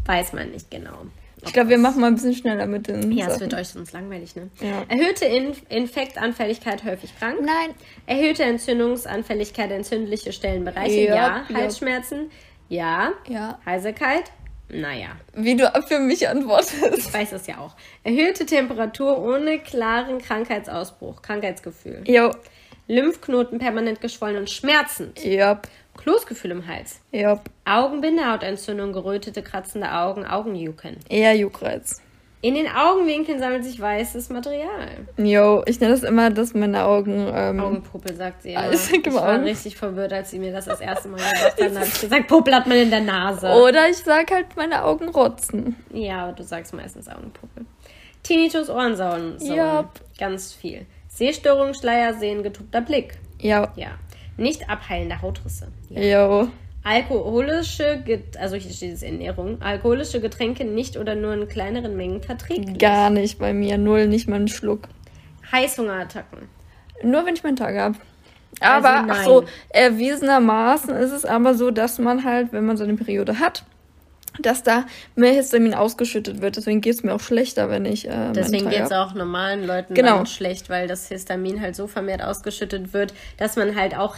[0.05, 1.05] weiß man nicht genau.
[1.45, 3.11] Ich glaube, wir machen mal ein bisschen schneller mit den.
[3.13, 4.49] Ja, es wird euch sonst langweilig, ne?
[4.59, 4.83] Ja.
[4.89, 7.37] Erhöhte Inf Infektanfälligkeit, häufig krank.
[7.41, 7.73] Nein.
[8.07, 11.05] Erhöhte Entzündungsanfälligkeit, entzündliche Stellenbereiche.
[11.05, 11.45] Ja.
[11.47, 11.55] ja.
[11.55, 12.29] Halsschmerzen.
[12.67, 13.13] Ja.
[13.27, 13.59] Ja.
[13.65, 14.31] Heiserkeit.
[14.67, 15.09] naja.
[15.33, 16.97] Wie du für mich antwortest.
[16.97, 17.75] Ich weiß es ja auch.
[18.03, 22.03] Erhöhte Temperatur ohne klaren Krankheitsausbruch, Krankheitsgefühl.
[22.05, 22.31] Jo.
[22.89, 25.23] Lymphknoten permanent geschwollen und schmerzend.
[25.23, 25.67] Yep.
[25.95, 26.99] Kloßgefühl im Hals.
[27.13, 27.41] Yep.
[27.65, 30.97] Augenbindehautentzündung, gerötete, kratzende Augen, Augenjucken.
[31.07, 32.01] Eher Juckreiz.
[32.41, 35.05] In den Augenwinkeln sammelt sich weißes Material.
[35.17, 37.29] Jo, ich nenne das immer, dass meine Augen.
[37.31, 38.61] Ähm, Augenpuppel, sagt sie immer.
[38.61, 41.59] Ah, ich ich war richtig verwirrt, als sie mir das das erste Mal gesagt hat.
[41.59, 43.49] Dann habe ich gesagt, Puppel hat man in der Nase.
[43.49, 45.75] Oder ich sag halt, meine Augen rotzen.
[45.93, 47.65] Ja, aber du sagst meistens Augenpuppel.
[48.23, 49.35] Tinnitus, Ohrensauen.
[49.41, 49.89] Ja.
[50.17, 50.85] Ganz viel.
[51.19, 53.17] Sehstörung, Schleiersehen, getupter Blick.
[53.41, 53.73] Ja.
[53.75, 53.89] Ja.
[54.37, 55.67] Nicht abheilende Hautrisse.
[55.89, 56.27] Ja.
[56.27, 56.47] Jo.
[56.81, 62.21] Alkoholische, Get also hier steht es Ernährung, alkoholische Getränke nicht oder nur in kleineren Mengen
[62.21, 62.77] verträglich.
[62.77, 63.77] Gar nicht bei mir.
[63.77, 64.87] Null, nicht mal einen Schluck.
[65.51, 66.47] Heißhungerattacken.
[67.03, 67.95] Nur wenn ich meinen Tag habe.
[68.61, 72.85] Aber, Also ach so, erwiesenermaßen ist es aber so, dass man halt, wenn man so
[72.85, 73.65] eine Periode hat,
[74.39, 76.57] dass da mehr Histamin ausgeschüttet wird.
[76.57, 78.07] Deswegen geht es mir auch schlechter, wenn ich.
[78.07, 80.17] Äh, Deswegen geht es auch normalen Leuten Genau.
[80.17, 84.15] dann schlecht, weil das Histamin halt so vermehrt ausgeschüttet wird, dass man halt auch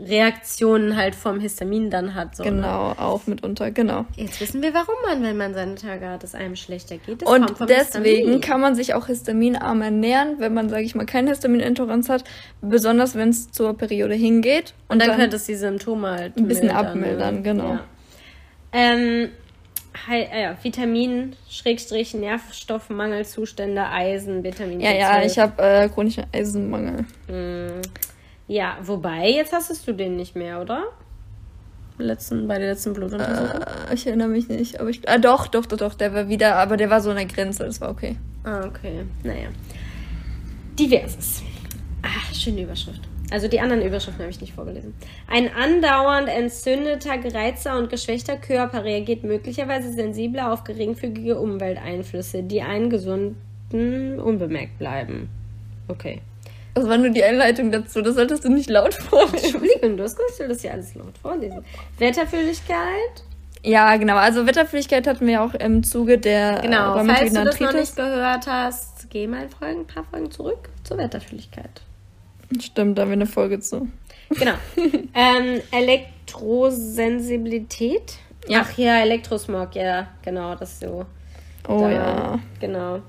[0.00, 2.34] Reaktionen halt vom Histamin dann hat.
[2.36, 2.50] So, Ne?
[2.50, 4.06] Genau, auch mitunter, genau.
[4.16, 7.22] Jetzt wissen wir, warum man, wenn man seine Tage hat, es einem schlechter geht.
[7.22, 8.40] Das Und deswegen Histamin.
[8.40, 12.24] kann man sich auch histaminarm ernähren, wenn man, sage ich mal, keine Histaminintoleranz hat,
[12.60, 14.74] besonders wenn es zur Periode hingeht.
[14.88, 17.42] Und dann, könnte es die Symptome halt ein bisschen mildern, abmildern, ne?
[17.42, 17.68] genau.
[17.74, 17.80] Ja.
[18.72, 19.28] Ähm,
[20.10, 27.04] äh, Vitamin, Schrägstrich, Nährstoffmangelzustände, Eisen, Vitamin Ja, ja, ich habe äh, chronischen Eisenmangel.
[27.28, 27.80] Mm,
[28.46, 30.84] Ja, wobei, jetzt hast du den nicht mehr, oder?
[31.98, 33.60] Letzten, bei der letzten Blutuntersuchung.
[33.60, 35.08] Äh, ich erinnere mich nicht, aber ich.
[35.08, 37.64] Ah, doch, doch, doch, doch, der war wieder, aber der war so an der Grenze,
[37.64, 38.16] das war okay.
[38.44, 39.04] Ah, okay.
[39.24, 39.48] Naja.
[40.78, 41.42] Diverses.
[42.02, 43.00] Ah, schöne Überschrift.
[43.30, 44.94] Also die anderen Überschriften habe ich nicht vorgelesen.
[45.26, 52.88] Ein andauernd entzündeter, gereizter und geschwächter Körper reagiert möglicherweise sensibler auf geringfügige Umwelteinflüsse, die einen
[52.88, 55.28] gesunden unbemerkt bleiben.
[55.88, 56.22] Okay.
[56.74, 59.34] Das war nur die Einleitung dazu, das solltest du nicht laut vorlesen.
[59.34, 61.64] Entschuldigung, du hast gesagt, ich soll das hier alles laut vorlesen.
[61.98, 63.24] Wetterfühligkeit.
[63.64, 67.60] Ja, genau, also Wetterfähigkeit hatten wir auch im Zuge der Genau, äh, falls du das
[67.60, 71.82] noch nicht gehört hast, geh mal Folgen, ein paar Folgen zurück zur Wetterfühligkeit.
[72.60, 73.88] Stimmt, da haben wir eine Folge zu.
[74.30, 74.54] Genau.
[75.14, 78.14] ähm, Elektrosensibilität.
[78.48, 78.62] Ja.
[78.64, 81.04] Ach ja, Elektrosmog, ja, genau, das so.
[81.68, 82.38] Oh Da- ja.
[82.60, 83.00] Genau.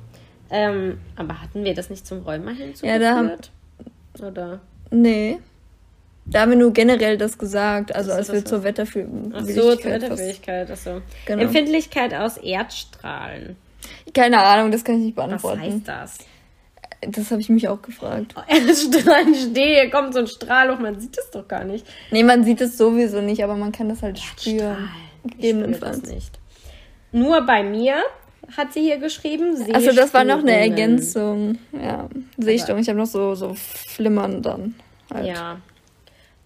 [0.51, 2.83] Ähm, aber hatten wir das nicht zum Rheuma hinzugefügt?
[2.85, 3.31] Ja, da haben-
[4.21, 4.59] Oder?
[4.91, 5.37] Nee.
[6.25, 9.33] Da haben wir nur generell das gesagt, also als wir zur Wetterführung.
[9.45, 11.01] so, zur Wetterfähigkeit, achso.
[11.25, 11.43] Genau.
[11.43, 13.55] Empfindlichkeit aus Erdstrahlen.
[14.13, 15.61] Keine Ahnung, das kann ich nicht Was beantworten.
[15.61, 16.17] heißt das?
[17.01, 18.35] Das habe ich mich auch gefragt.
[18.47, 21.85] Erdstrahlen stehe, kommt so ein Strahl hoch, man sieht es doch gar nicht.
[22.11, 24.89] Nee, man sieht es sowieso nicht, aber man kann das halt spüren.
[25.23, 26.03] Gegebenenfalls.
[26.03, 26.39] nicht.
[27.11, 27.95] Nur bei mir
[28.55, 29.55] hat sie hier geschrieben.
[29.73, 30.57] Also das war noch eine.
[30.57, 31.57] Ergänzung.
[31.71, 32.81] Ja, Sehstörung.
[32.81, 34.75] Ich habe noch so, so Flimmern dann.
[35.13, 35.27] Halt.
[35.27, 35.59] Ja.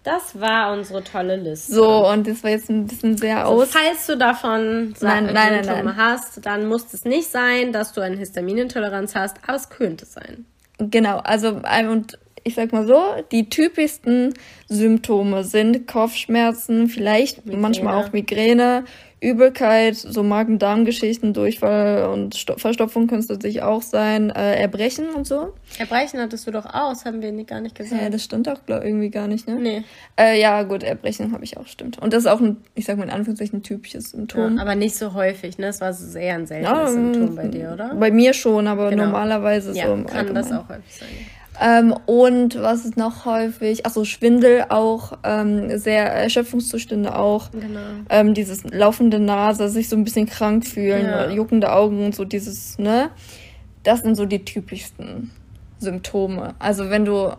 [0.04, 1.72] Das war unsere tolle Liste.
[1.74, 3.70] So, und das war jetzt ein bisschen sehr Also, aus.
[3.70, 5.96] falls du davon Nein, nein, nein, nein.
[5.96, 10.44] hast, dann muss es nicht sein, dass du eine Histaminintoleranz hast, aber es könnte sein.
[10.78, 14.34] Genau, also ähm, und ich sag mal so, die typischsten
[14.68, 17.62] Symptome sind Kopfschmerzen, vielleicht Migräne.
[17.62, 18.84] manchmal auch Migräne,
[19.24, 25.26] Übelkeit, so Magen-Darm-Geschichten, Durchfall und Sto Verstopfung können es natürlich auch sein, äh, Erbrechen und
[25.26, 25.52] so.
[25.78, 28.00] Erbrechen hattest du doch aus, haben wir nicht, gar nicht gesagt.
[28.02, 29.56] Ja, das stimmt auch glaub, irgendwie gar nicht, ne?
[29.56, 29.82] nee.
[30.18, 31.98] Äh, ja, gut, Erbrechen habe ich auch, stimmt.
[32.00, 34.58] Und das ist auch ein, ich sag mal in Anführungszeichen, ein typisches Ja, Symptom.
[34.58, 35.66] aber nicht so häufig, ne?
[35.66, 37.94] Das war eher ein seltenes Ja, Symptom bei dir, oder?
[37.94, 39.04] Bei mir schon, aber Genau.
[39.06, 40.52] normalerweise Ja, so im kann das Allgemeinen.
[40.64, 41.08] auch häufig sein.
[41.60, 43.86] Ähm, und was ist noch häufig?
[43.86, 47.50] Achso, Schwindel auch, ähm, sehr Erschöpfungszustände auch.
[47.52, 47.80] Genau.
[48.10, 51.30] Ähm, dieses laufende Nase, sich so ein bisschen krank fühlen, Ja.
[51.30, 53.10] juckende Augen und so dieses, ne?
[53.84, 55.30] Das sind so die typischsten
[55.78, 56.54] Symptome.
[56.58, 57.32] Also wenn du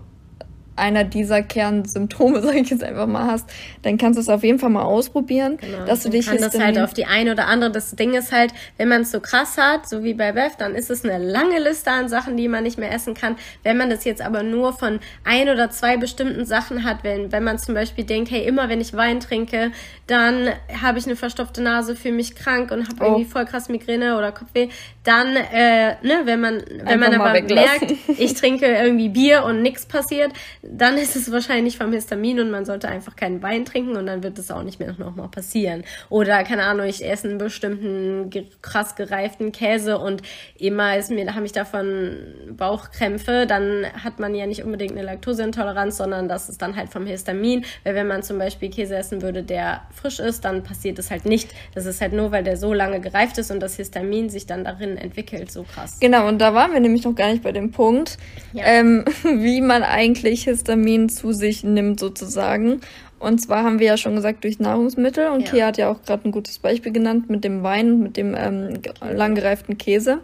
[0.75, 3.49] einer dieser Kernsymptome, sag ich jetzt einfach mal, hast,
[3.83, 5.85] dann kannst du es auf jeden Fall mal ausprobieren, Genau.
[5.85, 7.71] dass du dich kann das halt auf die eine oder andere.
[7.71, 10.75] Das Ding ist halt, wenn man es so krass hat, so wie bei Beth, dann
[10.75, 13.35] ist es eine lange Liste an Sachen, die man nicht mehr essen kann.
[13.63, 17.43] Wenn man das jetzt aber nur von ein oder zwei bestimmten Sachen hat, wenn, wenn
[17.43, 19.71] man zum Beispiel denkt, hey, immer wenn ich Wein trinke,
[20.07, 20.49] dann
[20.81, 23.03] habe ich eine verstopfte Nase, fühle mich krank und habe Oh.
[23.05, 24.69] irgendwie voll krass Migräne oder Kopfweh,
[25.05, 29.61] dann, äh, ne, wenn man, wenn Einfach man aber merkt, ich trinke irgendwie Bier und
[29.61, 30.31] nichts passiert,
[30.63, 34.23] dann ist es wahrscheinlich vom Histamin und man sollte einfach keinen Wein trinken und dann
[34.23, 35.83] wird es auch nicht mehr nochmal passieren.
[36.09, 38.31] Oder, keine Ahnung, ich esse einen bestimmten
[38.63, 40.23] krass gereiften Käse und
[40.57, 42.17] immer ist mir, habe ich davon
[42.51, 47.05] Bauchkrämpfe, dann hat man ja nicht unbedingt eine Laktoseintoleranz, sondern das ist dann halt vom
[47.05, 47.63] Histamin.
[47.83, 51.25] Weil wenn man zum Beispiel Käse essen würde, der frisch ist, dann passiert es halt
[51.25, 51.53] nicht.
[51.75, 54.63] Das ist halt nur, weil der so lange gereift ist und das Histamin sich dann
[54.63, 55.51] darin entwickelt.
[55.51, 55.99] So krass.
[55.99, 58.17] Genau, und da waren wir nämlich noch gar nicht bei dem Punkt,
[58.53, 58.63] ja.
[58.65, 62.81] ähm, wie man eigentlich Histamin zu sich nimmt sozusagen.
[63.19, 65.51] Und zwar haben wir ja schon gesagt durch Nahrungsmittel und ja.
[65.51, 68.81] Kia hat ja auch gerade ein gutes Beispiel genannt mit dem Wein, mit dem ähm,
[69.01, 70.19] langgereiften Käse.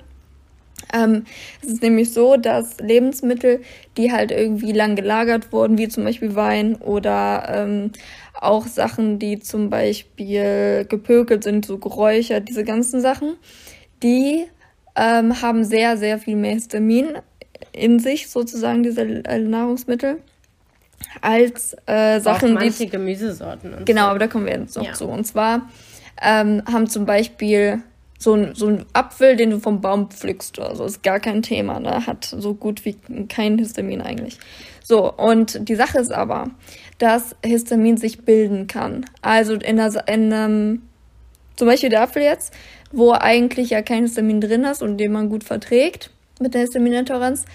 [0.93, 1.25] Ähm,
[1.61, 3.61] es ist nämlich so, dass Lebensmittel,
[3.97, 7.91] die halt irgendwie lang gelagert wurden, wie zum Beispiel Wein oder ähm,
[8.39, 13.35] auch Sachen, die zum Beispiel gepökelt sind, so geräuchert, diese ganzen Sachen,
[14.03, 14.45] die
[14.95, 17.17] ähm, haben sehr, sehr viel mehr Histamin
[17.71, 20.17] in sich, sozusagen, diese Nahrungsmittel,
[21.21, 22.89] als äh, Sachen, manche die.
[22.89, 23.73] Gemüsesorten.
[23.73, 24.07] Und genau, so.
[24.07, 24.93] aber da kommen wir jetzt noch ja.
[24.93, 25.07] zu.
[25.07, 25.69] Und zwar
[26.21, 27.81] ähm, haben zum Beispiel
[28.17, 31.41] so ein, so ein Apfel, den du vom Baum pflückst oder so, ist gar kein
[31.41, 32.05] Thema, ne?
[32.05, 32.95] Hat so gut wie
[33.27, 34.37] kein Histamin eigentlich.
[34.83, 36.51] So, und die Sache ist aber,
[36.99, 39.05] dass Histamin sich bilden kann.
[39.21, 40.81] Also in, einer, in einem,
[41.55, 42.53] zum Beispiel der Apfel jetzt,
[42.91, 47.45] wo eigentlich ja kein Histamin drin ist und den man gut verträgt mit der Histaminintoleranz,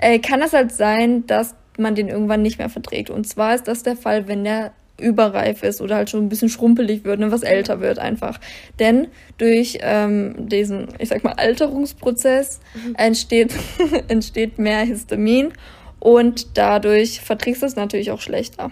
[0.00, 3.10] äh, kann es halt sein, dass man den irgendwann nicht mehr verträgt.
[3.10, 6.48] Und zwar ist das der Fall, wenn der überreif ist oder halt schon ein bisschen
[6.48, 8.38] schrumpelig wird, ne, was älter wird einfach.
[8.78, 12.94] Denn durch ähm, diesen, ich sag mal, Alterungsprozess mhm.
[12.96, 13.54] entsteht,
[14.08, 15.52] entsteht mehr Histamin
[15.98, 18.70] und dadurch verträgst du es natürlich auch schlechter.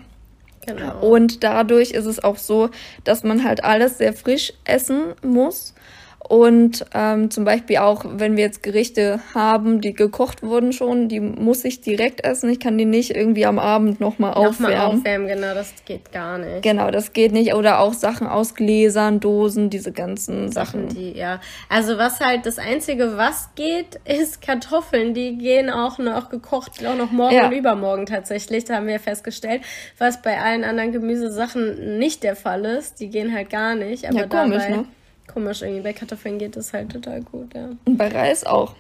[0.67, 1.01] Genau.
[1.01, 2.69] Und dadurch ist es auch so,
[3.05, 5.75] dass man halt alles sehr frisch essen muss
[6.29, 11.21] und ähm, zum Beispiel auch, wenn wir jetzt Gerichte haben, die gekocht wurden schon, die
[11.21, 12.51] muss ich direkt essen.
[12.51, 14.77] Ich kann die nicht irgendwie am Abend nochmal aufwärmen.
[14.77, 16.63] Nochmal aufwärmen, genau, das geht gar nicht.
[16.63, 17.55] Genau, das geht nicht.
[17.55, 20.61] Oder auch Sachen aus Gläsern, Dosen, diese ganzen Sachen.
[20.61, 20.89] Sachen.
[20.89, 21.41] Die, ja.
[21.69, 25.15] Also was halt das Einzige, was geht, ist Kartoffeln.
[25.15, 27.47] Die gehen auch noch gekocht, auch noch morgen ja.
[27.47, 28.65] und übermorgen tatsächlich.
[28.65, 29.63] Da haben wir festgestellt,
[29.99, 33.01] was bei allen anderen Gemüsesachen nicht der Fall ist.
[33.01, 34.09] Die gehen halt gar nicht.
[34.09, 34.85] Aber ja, komisch, dabei, ne?
[35.33, 35.83] Komisch irgendwie.
[35.83, 37.71] Bei Kartoffeln geht das halt total gut, ja.
[37.85, 38.75] Und bei Reis auch.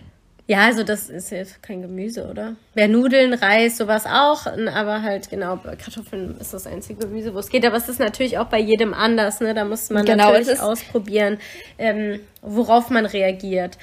[0.47, 2.57] Ja, also das ist jetzt kein Gemüse, oder?
[2.75, 7.39] Bei Nudeln, Reis, sowas auch, aber halt genau, bei Kartoffeln ist das einzige Gemüse, wo
[7.39, 7.65] es geht.
[7.65, 9.55] Aber es ist natürlich auch bei jedem anders, ne?
[9.55, 11.39] Da muss man genau, natürlich ausprobieren,
[11.79, 13.79] ähm, worauf man reagiert.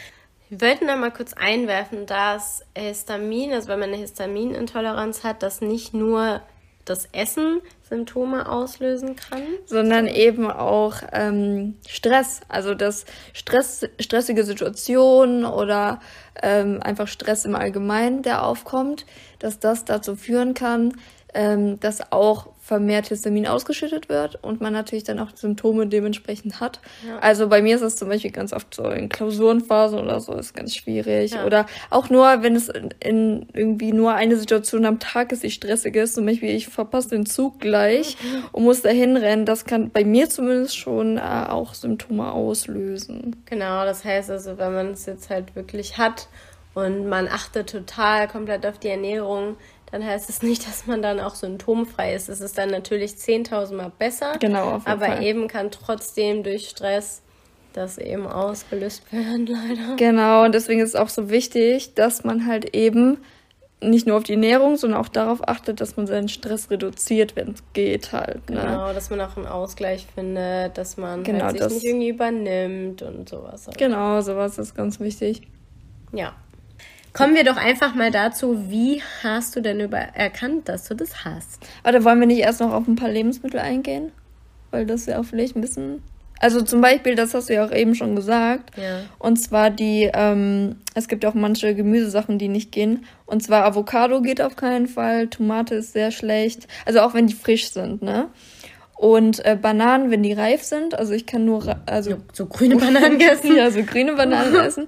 [0.49, 5.61] Wir wollten da mal kurz einwerfen, dass Histamin, also wenn man eine Histaminintoleranz hat, dass
[5.61, 6.41] nicht nur
[6.89, 9.43] das Essen Symptome auslösen kann.
[9.65, 12.41] Sondern eben auch ähm, Stress.
[12.49, 15.99] Also dass Stress, stressige Situationen oder
[16.41, 19.05] ähm, einfach Stress im Allgemeinen, der aufkommt,
[19.39, 20.93] dass das dazu führen kann,
[21.33, 26.81] ähm, dass auch vermehrt Histamin ausgeschüttet wird und man natürlich dann auch Symptome dementsprechend hat.
[27.07, 27.17] Ja.
[27.19, 30.53] Also bei mir ist es zum Beispiel ganz oft so in Klausurenphasen oder so ist
[30.53, 31.31] ganz schwierig.
[31.31, 31.45] Ja.
[31.45, 35.95] Oder auch nur, wenn es in irgendwie nur eine Situation am Tag ist, die stressig
[35.95, 36.15] ist.
[36.15, 38.43] Zum Beispiel, ich verpasse den Zug gleich mhm.
[38.51, 39.45] und muss dahin rennen.
[39.45, 43.43] Das kann bei mir zumindest schon äh, auch Symptome auslösen.
[43.45, 46.27] Genau, das heißt also, wenn man es jetzt halt wirklich hat
[46.73, 49.55] und man achtet total komplett auf die Ernährung,
[49.91, 52.29] dann heißt es nicht, dass man dann auch symptomfrei ist.
[52.29, 54.33] Es ist dann natürlich 10.000 Mal besser.
[54.39, 55.23] Genau, auf jeden aber Fall.
[55.23, 57.21] eben kann trotzdem durch Stress
[57.73, 59.95] das eben ausgelöst werden, leider.
[59.95, 63.19] Genau, und deswegen ist es auch so wichtig, dass man halt eben
[63.79, 67.51] nicht nur auf die Ernährung, sondern auch darauf achtet, dass man seinen Stress reduziert, wenn
[67.51, 68.49] es geht halt.
[68.49, 68.59] Ne?
[68.61, 72.09] Genau, dass man auch einen Ausgleich findet, dass man genau, halt sich das, nicht irgendwie
[72.09, 73.67] übernimmt und sowas.
[73.67, 73.77] Halt.
[73.77, 75.43] Genau, sowas ist ganz wichtig.
[76.11, 76.33] Ja,
[77.17, 81.25] Kommen wir doch einfach mal dazu, wie hast du denn über erkannt, dass du das
[81.25, 81.65] hast?
[81.81, 84.11] Warte, wollen wir nicht erst noch auf ein paar Lebensmittel eingehen?
[84.69, 86.03] Weil das ja auch vielleicht ein bisschen.
[86.39, 88.77] Also zum Beispiel, das hast du ja auch eben schon gesagt.
[88.77, 88.99] Ja.
[89.17, 93.05] Und zwar die, ähm, es gibt auch manche Gemüsesachen, die nicht gehen.
[93.25, 96.67] Und zwar Avocado geht auf keinen Fall, Tomate ist sehr schlecht.
[96.85, 98.27] Also auch wenn die frisch sind, ne?
[98.95, 102.77] Und äh, Bananen, wenn die reif sind, also ich kann nur also so, so grüne
[102.77, 103.55] Bananen essen.
[103.55, 104.87] ja, so grüne Bananen essen.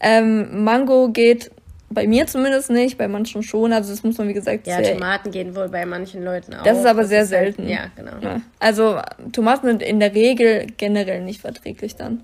[0.00, 1.50] Ähm, Mango geht
[1.90, 3.72] bei mir zumindest nicht, bei manchen schon.
[3.72, 4.66] Also das muss man wie gesagt.
[4.66, 6.62] Ja, Tomaten gehen wohl bei manchen Leuten auch.
[6.62, 7.62] Das ist aber das sehr ist selten.
[7.62, 8.12] Halt, ja, genau.
[8.20, 8.40] Ja.
[8.58, 9.00] Also
[9.32, 12.22] Tomaten sind in der Regel generell nicht verträglich dann.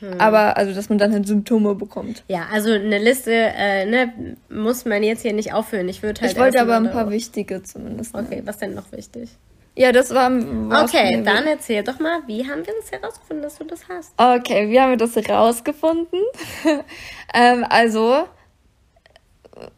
[0.00, 0.20] Hm.
[0.20, 2.22] Aber also, dass man dann halt Symptome bekommt.
[2.28, 5.88] Ja, also eine Liste äh, ne, muss man jetzt hier nicht aufführen.
[5.88, 6.32] Ich würde halt.
[6.32, 8.14] Ich wollte aber ein paar wichtige zumindest.
[8.14, 9.30] Okay, was denn noch wichtig?
[9.74, 10.30] Ja, das war.
[10.84, 14.12] Okay, dann erzähl doch mal, wie haben wir das herausgefunden, dass du das hast?
[14.16, 16.20] Okay, wie haben wir das herausgefunden?
[17.34, 18.26] ähm, also,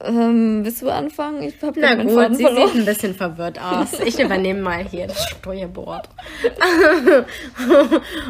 [0.01, 1.43] Ähm, willst du anfangen?
[1.43, 2.69] Ich habe Na gut, Faden sie verloren.
[2.69, 4.01] sieht ein bisschen verwirrt aus.
[4.05, 6.09] Ich übernehme mal hier das Steuerbord.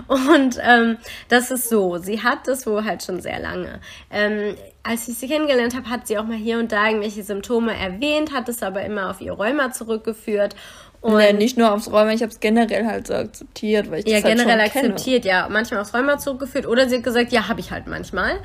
[0.09, 3.81] und ähm, das ist so, sie hat das wohl halt schon sehr lange.
[4.11, 7.75] Ähm, als ich sie kennengelernt habe, hat sie auch mal hier und da irgendwelche Symptome
[7.75, 10.55] erwähnt, hat es aber immer auf ihr Rheuma zurückgeführt.
[11.01, 14.07] Und nee, nicht nur aufs Rheuma, ich habe es generell halt so akzeptiert, weil ich
[14.07, 15.35] ja, das halt generell akzeptiert, kenne.
[15.35, 15.49] ja.
[15.49, 18.41] Manchmal aufs Rheuma zurückgeführt oder sie hat gesagt, ja, habe ich halt manchmal.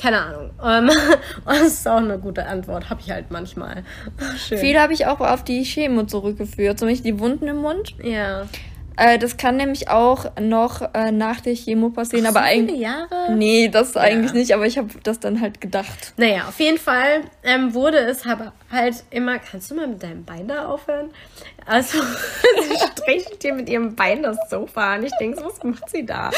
[0.00, 0.50] Keine Ahnung.
[0.64, 0.90] Ähm,
[1.44, 2.88] das ist auch eine gute Antwort.
[2.88, 3.84] Habe ich halt manchmal.
[4.38, 4.58] Schön.
[4.58, 6.78] Viel habe ich auch auf die Chemo zurückgeführt.
[6.78, 7.94] Zum Beispiel die Wunden im Mund.
[8.02, 8.46] Ja.
[8.98, 12.80] Äh, das kann nämlich auch noch äh, nach der Chemo passieren, Ach, aber so eigentlich.
[12.80, 13.32] Jahre?
[13.34, 14.00] Nee, das ja.
[14.00, 16.14] eigentlich nicht, aber ich habe das dann halt gedacht.
[16.16, 19.38] Naja, auf jeden Fall ähm, wurde es halt immer.
[19.38, 21.10] Kannst du mal mit deinem Bein da aufhören?
[21.64, 21.98] Also,
[22.62, 25.04] sie strichelt hier mit ihrem Bein das Sofa an.
[25.04, 26.30] Ich denke, was macht sie da?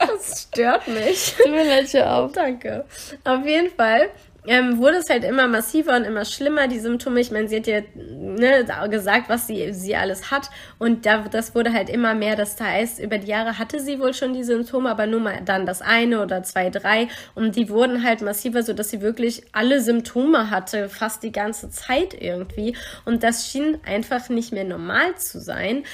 [0.00, 1.36] Das stört mich.
[1.44, 2.32] Du mir leid auf.
[2.32, 2.84] Danke.
[3.24, 4.08] Auf jeden Fall
[4.46, 7.20] ähm, wurde es halt immer massiver und immer schlimmer, die Symptome.
[7.20, 10.50] Ich meine, sie hat ja ne, gesagt, was sie, sie alles hat.
[10.78, 12.36] Und da, das wurde halt immer mehr.
[12.36, 15.66] Das heißt, über die Jahre hatte sie wohl schon die Symptome, aber nur mal dann
[15.66, 17.08] das eine oder zwei, drei.
[17.34, 21.70] Und die wurden halt massiver, so dass sie wirklich alle Symptome hatte, fast die ganze
[21.70, 22.76] Zeit irgendwie.
[23.04, 25.84] Und das schien einfach nicht mehr normal zu sein.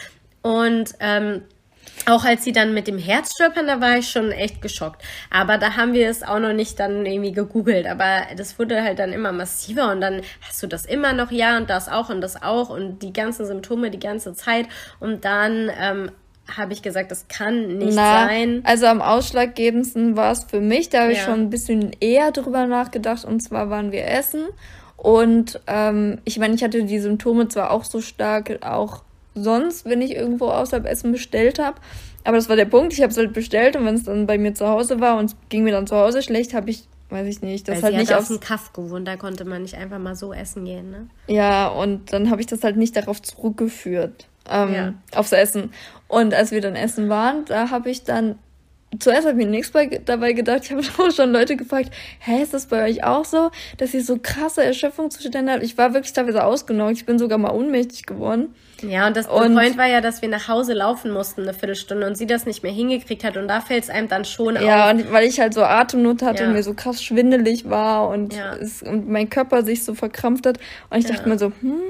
[0.43, 1.43] Und ähm,
[2.07, 5.03] auch als sie dann mit dem Herz stolpern, da war ich schon echt geschockt.
[5.31, 7.87] Aber da haben wir es auch noch nicht dann irgendwie gegoogelt.
[7.87, 11.57] Aber das wurde halt dann immer massiver und dann hast du das immer noch, ja,
[11.57, 14.67] und das auch und das auch und die ganzen Symptome die ganze Zeit.
[14.99, 16.11] Und dann ähm,
[16.57, 18.63] habe ich gesagt, das kann nicht Na, sein.
[18.65, 21.19] Also am ausschlaggebendsten war es für mich, da habe ja.
[21.19, 23.25] ich schon ein bisschen eher drüber nachgedacht.
[23.25, 24.47] Und zwar waren wir essen.
[24.97, 29.03] Und ähm, ich meine, ich hatte die Symptome zwar auch so stark, auch
[29.35, 31.81] sonst, wenn ich irgendwo außerhalb Essen bestellt habe.
[32.25, 34.39] Aber das war der Punkt, ich habe es halt bestellt und wenn es dann bei
[34.39, 37.27] mir zu Hause war und es ging mir dann zu Hause schlecht, habe ich, weiß
[37.27, 39.75] ich nicht, das Weil halt sie nicht auf dem Kaff gewohnt, da konnte man nicht
[39.75, 41.09] einfach mal so essen gehen, ne?
[41.27, 44.95] Ja, und dann habe ich das halt nicht darauf zurückgeführt, ähm, ja.
[45.15, 45.73] aufs Essen.
[46.07, 48.39] Und als wir dann essen waren, da habe ich dann
[48.99, 50.65] zuerst habe ich mir nichts bei, dabei gedacht.
[50.65, 51.91] Ich habe schon Leute gefragt,
[52.21, 55.63] hä, ist das bei euch auch so, dass ihr so krasse Erschöpfungszustände habt?
[55.63, 56.99] Ich war wirklich teilweise ausgenockt.
[56.99, 58.55] Ich bin sogar mal ohnmächtig geworden.
[58.83, 62.07] Ja, und das und, Point war ja, dass wir nach Hause laufen mussten eine Viertelstunde
[62.07, 64.61] und sie das nicht mehr hingekriegt hat und da fällt es einem dann schon ja,
[64.61, 64.67] auf.
[64.67, 66.49] Ja, und weil ich halt so Atemnot hatte ja.
[66.49, 68.55] und mir so krass schwindelig war und, ja.
[68.55, 70.59] es, und mein Körper sich so verkrampft hat
[70.91, 71.81] und ich dachte mir so, hm,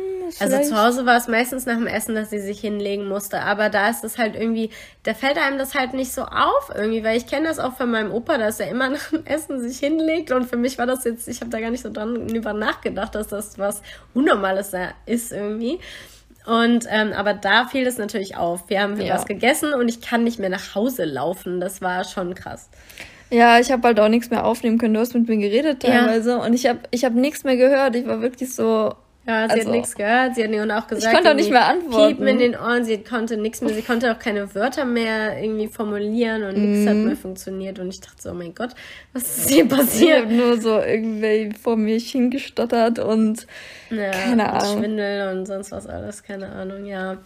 [0.41, 3.41] also zu Hause war es meistens nach dem Essen, dass sie sich hinlegen musste.
[3.41, 4.71] Aber da ist es halt irgendwie,
[5.03, 7.91] da fällt einem das halt nicht so auf irgendwie, weil ich kenne das auch von
[7.91, 10.33] meinem Opa, dass er immer nach dem Essen sich hinlegt.
[10.33, 13.15] Und für mich war das jetzt, ich habe da gar nicht so dran über nachgedacht,
[13.15, 13.83] dass das was
[14.15, 14.73] Unnormales
[15.07, 15.81] ist irgendwie.
[16.47, 18.69] Und ähm, aber da fiel es natürlich auf.
[18.69, 19.15] Wir haben ja.
[19.15, 21.61] was gegessen und ich kann nicht mehr nach Hause laufen.
[21.61, 22.69] Das war schon krass.
[23.31, 24.95] Ja, ich habe halt auch nichts mehr aufnehmen können.
[24.95, 26.45] Du hast mit mir geredet teilweise ja.
[26.45, 27.97] und ich habe ich hab nichts mehr gehört.
[27.97, 30.35] Ich war wirklich so, ja, sie also, hat nichts gehört.
[30.35, 32.09] Sie hat mir auch gesagt, ich konnte auch nicht mehr antworten.
[32.09, 32.85] Piepen in den Ohren.
[32.85, 33.73] Sie konnte nichts mehr.
[33.73, 37.05] Sie konnte auch keine Wörter mehr irgendwie formulieren und nichts hat mhm.
[37.05, 37.79] mehr funktioniert.
[37.79, 38.71] Und ich dachte so, oh mein Gott,
[39.13, 40.25] was ist hier passiert?
[40.25, 43.47] Ich habe nur so irgendwie vor mir hingestottert und
[43.91, 44.79] ja, keine Ahnung.
[44.79, 47.19] Schwindel und sonst was alles, keine Ahnung, ja.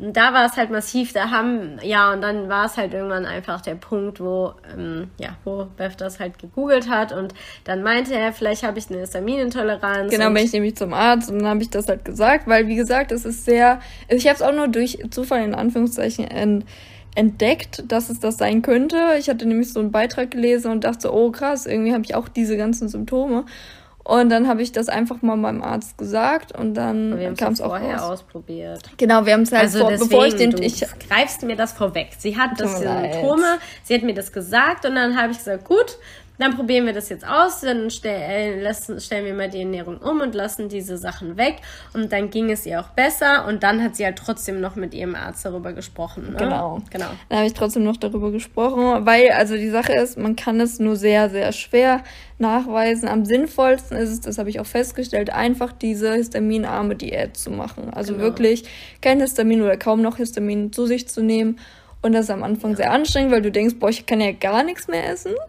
[0.00, 1.12] Und da war es halt massiv.
[1.12, 5.36] Da haben, ja, und dann war es halt irgendwann einfach der Punkt, wo, ähm, ja,
[5.44, 10.10] wo Beth das halt gegoogelt hat und dann meinte er, vielleicht habe ich eine Histaminintoleranz.
[10.10, 12.76] Genau, bin ich nämlich zum Arzt und dann habe ich das halt gesagt, weil wie
[12.76, 16.64] gesagt, es ist sehr, ich habe es auch nur durch Zufall in Anführungszeichen ent,
[17.14, 18.96] entdeckt, dass es das sein könnte.
[19.18, 22.28] Ich hatte nämlich so einen Beitrag gelesen und dachte, oh krass, irgendwie habe ich auch
[22.28, 23.44] diese ganzen Symptome.
[24.04, 27.68] Und dann habe ich das einfach mal meinem Arzt gesagt und dann kam es auch
[27.68, 28.20] vorher raus.
[28.20, 28.82] ausprobiert.
[28.98, 31.56] Genau, wir haben es halt also vor, deswegen, bevor ich den du ich greifst mir
[31.56, 32.08] das vorweg.
[32.18, 35.96] Sie hat das Symptome, sie hat mir das gesagt und dann habe ich gesagt, gut,
[36.38, 39.98] dann probieren wir das jetzt aus, dann stell, äh, lassen, stellen wir mal die Ernährung
[39.98, 41.58] um und lassen diese Sachen weg.
[41.92, 43.46] Und dann ging es ihr auch besser.
[43.46, 46.32] Und dann hat sie halt trotzdem noch mit ihrem Arzt darüber gesprochen.
[46.32, 46.36] Ne?
[46.38, 46.82] Genau.
[46.90, 47.10] genau.
[47.28, 50.80] Dann habe ich trotzdem noch darüber gesprochen, weil, also die Sache ist, man kann es
[50.80, 52.02] nur sehr, sehr schwer
[52.38, 53.08] nachweisen.
[53.08, 57.90] Am sinnvollsten ist es, das habe ich auch festgestellt, einfach diese histaminarme Diät zu machen.
[57.94, 58.24] Also genau.
[58.24, 58.64] wirklich
[59.00, 61.60] kein Histamin oder kaum noch Histamin zu sich zu nehmen
[62.04, 62.76] und das ist am Anfang ja.
[62.76, 65.32] sehr anstrengend, weil du denkst, boah, ich kann ja gar nichts mehr essen.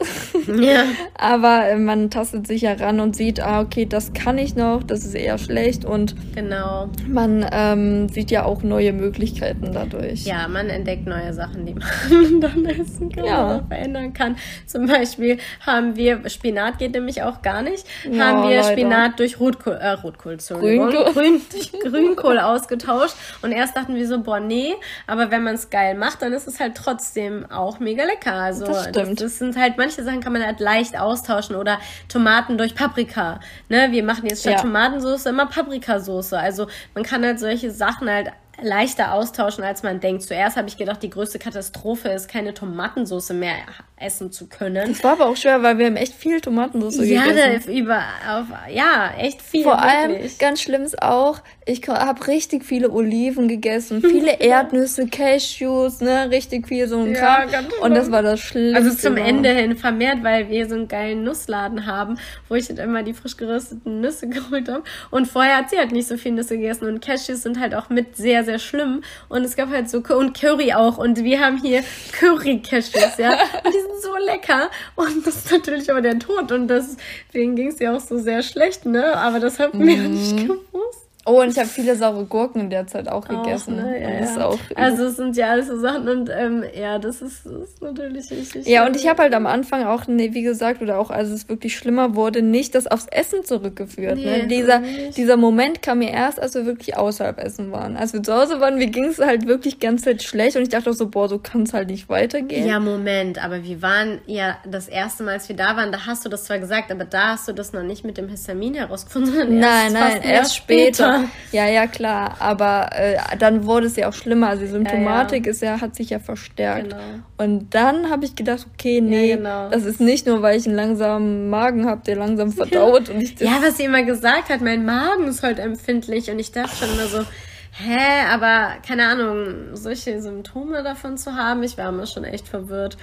[0.56, 0.84] Ja.
[1.18, 5.04] Aber äh, man tastet sich heran und sieht, ah, okay, das kann ich noch, das
[5.04, 5.86] ist eher schlecht.
[5.86, 6.90] Und genau.
[7.08, 10.24] man ähm, sieht ja auch neue Möglichkeiten dadurch.
[10.26, 13.46] Ja, man entdeckt neue Sachen, die man dann essen kann ja.
[13.46, 14.38] oder verändern kann.
[14.68, 18.72] Zum Beispiel haben wir, Spinat geht nämlich auch gar nicht, ja, haben wir leider.
[18.72, 21.06] Spinat durch Rotkohl, äh, Rotkohl, Grünkohl.
[21.14, 21.42] Grün,
[21.82, 23.16] Grünkohl ausgetauscht.
[23.42, 24.74] Und erst dachten wir so, boah, nee,
[25.08, 28.34] aber wenn man es geil macht, dann ist ist halt trotzdem auch mega lecker.
[28.34, 28.98] Also das, stimmt.
[28.98, 33.40] Das, das sind halt, manche Sachen kann man halt leicht austauschen oder Tomaten durch Paprika.
[33.70, 33.92] Ne?
[33.92, 34.62] Wir machen jetzt statt ja.
[34.62, 36.34] Tomatensauce immer Paprikasauce.
[36.34, 38.32] Also man kann halt solche Sachen halt
[38.62, 40.24] leichter austauschen, als man denkt.
[40.24, 43.56] Zuerst habe ich gedacht, die größte Katastrophe ist, keine Tomatensauce mehr
[43.98, 44.90] essen zu können.
[44.90, 47.72] Das war aber auch schwer, weil wir haben echt viel Tomatensauce ja, gegessen.
[47.72, 49.64] Ja, über, auf, ja, echt viel.
[49.64, 50.22] Vor wirklich.
[50.22, 56.30] allem, ganz schlimm ist auch, ich habe richtig viele Oliven gegessen, viele Erdnüsse, Cashews, ne,
[56.30, 57.66] richtig viel so ein ja, Kram.
[57.82, 58.84] Und das war das Schlimmste.
[58.84, 62.18] Also zum Ende hin vermehrt, weil wir so einen geilen Nussladen haben,
[62.50, 64.84] wo ich dann immer die frisch gerösteten Nüsse geholt habe.
[65.10, 67.90] Und vorher hat sie halt nicht so viel Nüsse gegessen und Cashews sind halt auch
[67.90, 69.04] mit sehr, sehr schlimm.
[69.30, 70.98] Und es gab halt so, und Curry auch.
[70.98, 71.84] Und wir haben hier
[72.14, 73.32] Curry-Cashews, ja.
[73.32, 74.70] Und die sind so lecker.
[74.96, 76.52] Und das ist natürlich aber der Tod.
[76.52, 79.16] Und deswegen ging es ja auch so sehr schlecht, ne?
[79.18, 80.14] Aber das haben wir mhm.
[80.14, 81.05] nicht gewusst.
[81.28, 83.80] Oh, und ich habe viele saure Gurken in der Zeit auch gegessen.
[83.80, 84.00] Auch, ne?
[84.00, 84.46] ja, ja.
[84.46, 87.82] Auch also es sind ja alles so Sachen und ähm, ja, das ist, das ist
[87.82, 88.68] natürlich richtig.
[88.68, 91.50] Ja, und ich habe halt am Anfang auch, nee, wie gesagt, oder auch als es
[91.50, 94.18] wirklich schlimmer wurde, nicht das aufs Essen zurückgeführt.
[94.18, 94.24] Ne?
[94.24, 94.48] Nee, ne?
[94.48, 94.82] dieser,
[95.18, 97.98] dieser Moment kam mir erst, als wir wirklich außerhalb essen waren.
[97.98, 100.70] Als wir zu Hause waren, mir ging es halt wirklich ganz Zeit schlecht und ich
[100.70, 102.68] dachte auch so, boah, so kann es halt nicht weitergehen.
[102.68, 106.24] Ja, Moment, aber wir waren ja das erste Mal, als wir da waren, da hast
[106.24, 109.34] du das zwar gesagt, aber da hast du das noch nicht mit dem Histamin herausgefunden,
[109.34, 110.94] sondern nein, erst nein, erst später.
[110.94, 111.15] später.
[111.52, 112.36] Ja, ja, klar.
[112.40, 114.50] Aber äh, dann wurde es ja auch schlimmer.
[114.50, 115.52] Also die Symptomatik ja, ja.
[115.52, 116.92] Ist ja, hat sich ja verstärkt.
[116.92, 117.04] Genau.
[117.38, 119.70] Und dann habe ich gedacht, okay, nee, ja, genau.
[119.70, 123.10] das ist nicht nur, weil ich einen langsamen Magen habe, der langsam verdaut.
[123.10, 126.30] und ich ja, was sie immer gesagt hat, mein Magen ist halt empfindlich.
[126.32, 127.26] Und ich dachte schon immer so,
[127.72, 132.98] hä, aber keine Ahnung, solche Symptome davon zu haben, ich war immer schon echt verwirrt.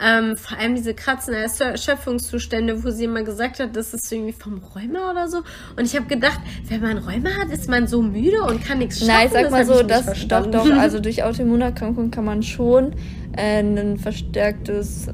[0.00, 4.60] Ähm, vor allem diese kratzenden Erschöpfungszustände, wo sie immer gesagt hat, das ist irgendwie vom
[4.74, 5.38] Rheuma oder so.
[5.76, 8.98] Und ich habe gedacht, wenn man Rheuma hat, ist man so müde und kann nichts
[8.98, 9.12] schaffen.
[9.12, 10.70] Nein, ich sag mal so, das doch, doch.
[10.82, 12.94] Also durch Autoimmunerkrankung kann man schon
[13.36, 15.08] äh, ein verstärktes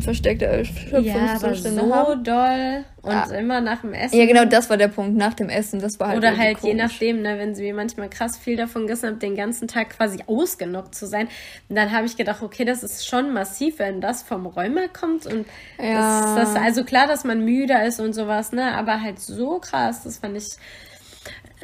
[0.00, 2.24] versteckte Erschöpfungszustände ja, aber so haben.
[2.24, 3.38] doll und ja.
[3.38, 4.18] immer nach dem Essen.
[4.18, 6.74] Ja, genau, das war der Punkt, nach dem Essen, das war halt Oder halt komisch.
[6.74, 10.18] je nachdem, ne, wenn sie manchmal krass viel davon gegessen haben, den ganzen Tag quasi
[10.26, 11.28] ausgenockt zu sein,
[11.68, 15.46] dann habe ich gedacht, okay, das ist schon massiv, wenn das vom Rheuma kommt und
[15.78, 16.34] ja.
[16.36, 20.04] das, das, also klar, dass man müder ist und sowas, ne, aber halt so krass,
[20.04, 20.56] das fand ich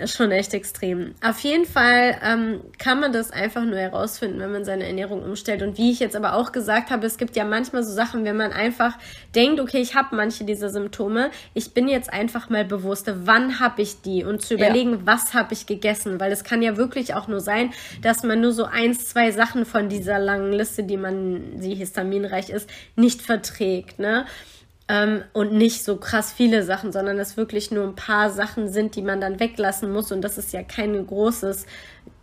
[0.07, 1.15] schon echt extrem.
[1.23, 5.63] Auf jeden Fall ähm, kann man das einfach nur herausfinden, wenn man seine Ernährung umstellt.
[5.63, 8.37] Und wie ich jetzt aber auch gesagt habe, es gibt ja manchmal so Sachen, wenn
[8.37, 8.97] man einfach
[9.35, 13.83] denkt, okay, ich habe manche dieser Symptome, ich bin jetzt einfach mal bewusst, wann habe
[13.83, 14.99] ich die und zu überlegen, ja.
[15.05, 17.73] was habe ich gegessen, weil es kann ja wirklich auch nur sein,
[18.03, 22.51] dass man nur so eins, zwei Sachen von dieser langen Liste, die man, die histaminreich
[22.51, 24.27] ist, nicht verträgt, ne?
[24.91, 28.97] Ähm, und nicht so krass viele Sachen, sondern es wirklich nur ein paar Sachen sind,
[28.97, 31.67] die man dann weglassen muss und das ist ja kein großes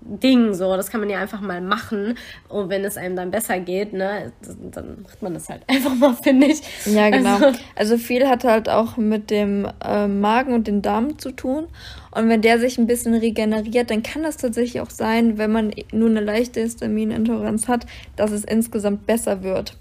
[0.02, 2.18] Ding, so, das kann man ja einfach mal machen
[2.50, 4.32] und wenn es einem dann besser geht, ne,
[4.72, 6.62] dann macht man das halt einfach mal, finde ich.
[6.86, 7.36] Ja, genau.
[7.36, 11.68] Also, also, viel hat halt auch mit dem äh, Magen und den Darm zu tun
[12.12, 15.74] und wenn der sich ein bisschen regeneriert, dann kann das tatsächlich auch sein, wenn man
[15.92, 19.78] nur eine leichte Histaminintoleranz hat, dass es insgesamt besser wird.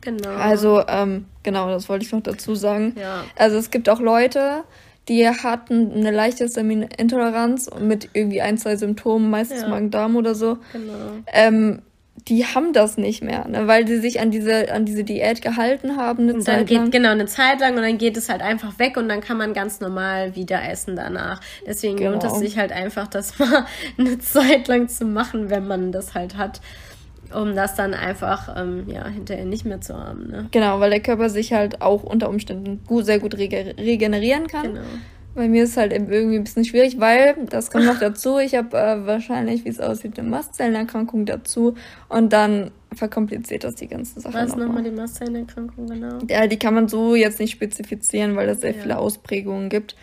[0.00, 0.30] Genau.
[0.30, 2.94] Also, ähm, genau, das wollte ich noch dazu sagen.
[2.98, 3.24] Ja.
[3.36, 4.64] Also es gibt auch Leute,
[5.08, 9.68] die hatten eine leichte Histaminintoleranz mit irgendwie ein, zwei Symptomen, meistens ja.
[9.68, 10.58] Magen-Darm oder so.
[10.72, 10.92] Genau.
[11.32, 11.82] Ähm,
[12.26, 15.96] die haben das nicht mehr, ne, weil sie sich an diese an diese Diät gehalten
[15.96, 16.90] haben eine und Zeit geht, lang.
[16.90, 19.54] Genau, eine Zeit lang und dann geht es halt einfach weg und dann kann man
[19.54, 21.40] ganz normal wieder essen danach.
[21.66, 22.12] Deswegen genau.
[22.12, 26.14] lohnt es sich halt einfach, das mal eine Zeit lang zu machen, wenn man das
[26.14, 26.60] halt hat
[27.34, 30.28] um das dann einfach ähm, ja, hinterher nicht mehr zu haben.
[30.28, 30.48] Ne?
[30.50, 34.74] Genau, weil der Körper sich halt auch unter Umständen gut, sehr gut rege regenerieren kann.
[34.74, 34.86] Genau.
[35.34, 38.76] Bei mir ist halt irgendwie ein bisschen schwierig, weil, das kommt noch dazu, ich habe
[38.76, 41.74] äh, wahrscheinlich, wie es aussieht, eine Mastzellenerkrankung dazu
[42.08, 44.34] und dann verkompliziert das die ganze Sache.
[44.34, 46.18] Was nochmal die Mastzellenerkrankung genau?
[46.28, 48.82] Ja, die kann man so jetzt nicht spezifizieren, weil es sehr ja.
[48.82, 49.94] viele Ausprägungen gibt.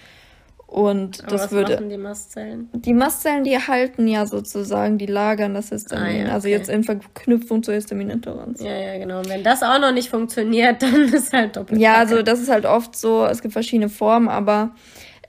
[0.76, 1.76] Und Aber das was würde.
[1.76, 2.70] Machen die Mastzellen?
[2.74, 6.06] Die Mastzellen, die erhalten ja sozusagen, die lagern das Histamin.
[6.06, 6.34] Ah, ja, also okay.
[6.34, 8.62] Also jetzt in Verknüpfung zur Histaminintoleranz.
[8.62, 9.20] Ja, ja, genau.
[9.20, 11.80] Und wenn das auch noch nicht funktioniert, dann ist halt doppelt.
[11.80, 14.72] Ja, also das ist halt oft so, es gibt verschiedene Formen, aber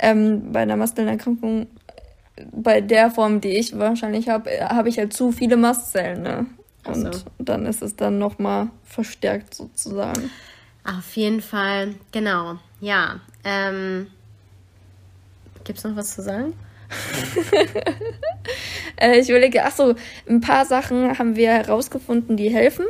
[0.01, 1.69] ähm, bei einer Mastzellenerkrankung,
[2.51, 6.47] bei der Form, die ich wahrscheinlich habe, habe ich halt zu viele Mastzellen, ne?
[6.89, 7.21] Und so.
[7.39, 10.29] dann ist es dann nochmal verstärkt sozusagen.
[10.83, 12.57] Auf jeden Fall, genau.
[12.81, 13.21] Ja.
[13.45, 14.09] Ähm,
[15.67, 16.55] Gibt es noch was zu sagen?
[19.01, 19.97] äh, ich überlege, ach so,
[20.29, 22.87] ein paar Sachen haben wir herausgefunden, die helfen.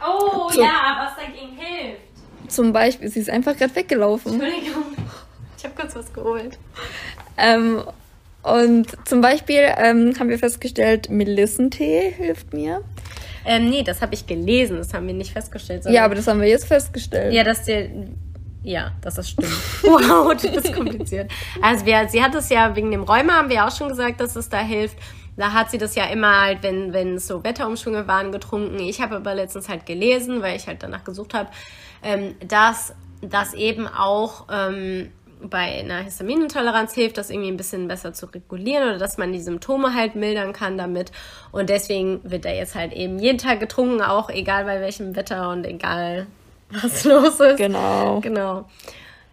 [0.00, 2.00] Oh Zum, ja, was dagegen hilft.
[2.46, 4.40] Zum Beispiel, sie ist einfach gerade weggelaufen.
[4.40, 4.84] Entschuldigung,
[5.58, 6.56] ich habe kurz was geholt.
[7.36, 7.82] Ähm,
[8.44, 12.84] und zum Beispiel ähm, haben wir festgestellt, Melissentee hilft mir.
[13.44, 15.86] Ähm, nee, das habe ich gelesen, das haben wir nicht festgestellt.
[15.88, 17.34] Ja, aber das haben wir jetzt festgestellt.
[17.34, 17.88] Ja, dass der.
[18.62, 19.48] Ja, das stimmt.
[19.82, 21.30] wow, das ist kompliziert.
[21.60, 24.36] Also wir, sie hat es ja wegen dem Rheuma, haben wir auch schon gesagt, dass
[24.36, 24.96] es da hilft.
[25.36, 28.78] Da hat sie das ja immer halt, wenn, wenn so Wetterumschwünge waren, getrunken.
[28.78, 31.48] Ich habe aber letztens halt gelesen, weil ich halt danach gesucht habe,
[32.02, 35.10] ähm, dass das eben auch ähm,
[35.40, 39.40] bei einer Histaminintoleranz hilft, das irgendwie ein bisschen besser zu regulieren oder dass man die
[39.40, 41.10] Symptome halt mildern kann damit.
[41.50, 45.50] Und deswegen wird er jetzt halt eben jeden Tag getrunken, auch egal bei welchem Wetter
[45.50, 46.26] und egal
[46.80, 47.56] was los ist.
[47.58, 48.20] Genau.
[48.20, 48.64] Genau.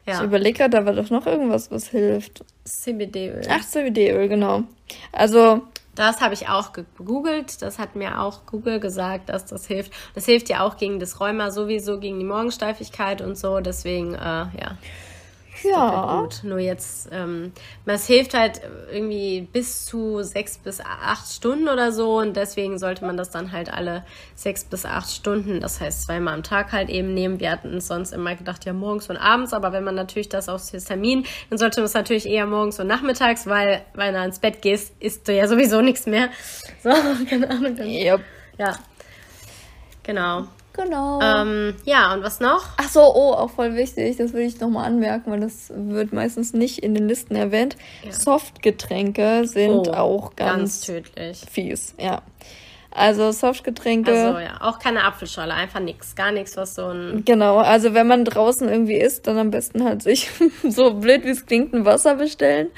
[0.06, 0.24] Ich Ja.
[0.24, 2.44] überlege gerade, da war doch noch irgendwas, was hilft.
[2.66, 3.42] CBD-Öl.
[3.50, 4.64] Ach, CBD-Öl, genau.
[5.12, 5.62] Also,
[5.96, 7.62] Das habe ich auch gegoogelt.
[7.62, 9.92] Das hat mir auch Google gesagt, dass das hilft.
[10.16, 13.60] Das hilft ja auch gegen das Rheuma sowieso, gegen die Morgensteifigkeit und so.
[13.60, 14.78] Deswegen, äh, ja.
[15.64, 16.20] Ja.
[16.22, 17.52] Gut, nur jetzt, ähm,
[17.86, 23.06] es hilft halt irgendwie bis zu sechs bis acht Stunden oder so und deswegen sollte
[23.06, 24.06] man das dann halt alle
[24.36, 27.40] sechs bis acht Stunden, das heißt zweimal am Tag halt eben nehmen.
[27.40, 30.72] Wir hatten sonst immer gedacht, ja morgens und abends, aber wenn man natürlich das aufs
[30.72, 34.62] Histamin, dann sollte man es natürlich eher morgens und nachmittags, weil wenn du ins Bett
[34.62, 36.30] gehst, isst du ja sowieso nichts mehr.
[36.82, 36.90] So,
[37.30, 37.76] keine Ahnung.
[37.76, 38.22] Dann, Yep.
[38.58, 38.76] ja,
[40.04, 40.48] genau.
[40.74, 41.20] Genau.
[41.22, 42.64] Ähm, ja, und was noch?
[42.78, 46.54] Ach so, oh, auch voll wichtig, das will ich nochmal anmerken, weil das wird meistens
[46.54, 47.76] nicht in den Listen erwähnt.
[48.04, 48.12] Ja.
[48.12, 51.42] Softgetränke sind Oh, auch ganz, ganz tödlich.
[51.52, 52.22] fies, ja.
[52.92, 57.58] Also Softgetränke, Also ja, auch keine Apfelschorle, einfach nix, gar nichts, was so ein genau,
[57.58, 60.30] also wenn man draußen irgendwie isst, dann am besten halt sich,
[60.68, 62.70] so blöd wie es klingt, ein Wasser bestellen.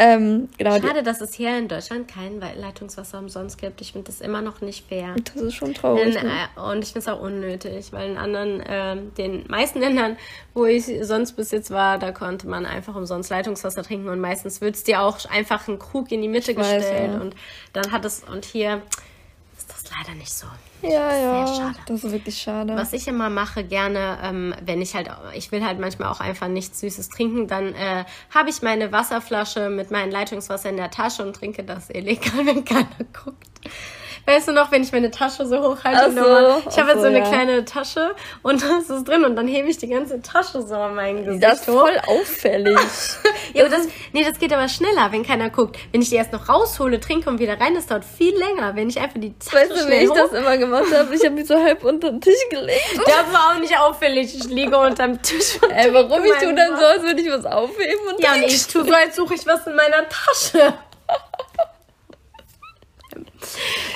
[0.00, 3.80] Ähm, genau, Schade, dass es hier in Deutschland kein Leitungswasser umsonst gibt.
[3.80, 5.16] Ich finde das immer noch nicht fair.
[5.34, 6.06] das ist schon traurig.
[6.06, 6.30] In, ne?
[6.56, 10.16] äh, und ich finde es auch unnötig, weil in anderen, ähm, den meisten Ländern,
[10.54, 14.60] wo ich sonst bis jetzt war, da konnte man einfach umsonst Leitungswasser trinken und meistens
[14.60, 17.20] wird es dir auch einfach ein Krug in die Mitte Ich weiß, gestellt ja.
[17.20, 17.34] und
[17.72, 18.82] dann hat es, und hier
[19.98, 20.46] leider nicht so.
[20.82, 21.78] Ja, ja, schade.
[21.86, 22.76] das ist wirklich schade.
[22.76, 26.48] Was ich immer mache, gerne, ähm, wenn ich halt, ich will halt manchmal auch einfach
[26.48, 31.24] nichts Süßes trinken, dann äh, habe ich meine Wasserflasche mit meinem Leitungswasser in der Tasche
[31.24, 33.48] und trinke das illegal, wenn keiner guckt.
[34.28, 36.12] Weißt du noch, wenn ich meine Tasche so hochhalte?
[36.12, 37.24] So, nochmal- ich habe jetzt so, so eine ja.
[37.24, 40.94] kleine Tasche und da ist drin und dann hebe ich die ganze Tasche so an
[40.96, 41.80] meinen Gesicht das ist hoch.
[41.80, 42.78] voll auffällig.
[43.54, 45.78] Ja, aber das, nee, das geht aber schneller, wenn keiner guckt.
[45.90, 48.76] Wenn ich die erst noch raushole, trinke und wieder rein, das dauert viel länger.
[48.76, 51.14] Wenn ich einfach die Tasche weißt du, wie ich hoch das immer gemacht habe?
[51.14, 52.84] Ich habe mich so halb unter den Tisch gelegt.
[53.06, 54.36] Das war auch nicht auffällig.
[54.36, 55.58] Ich liege unterm Tisch.
[55.62, 58.42] Und Ey, warum ich tue dann so, als würde ich was aufheben und Ja, und
[58.42, 60.74] ich tue so, als suche ich was in meiner Tasche.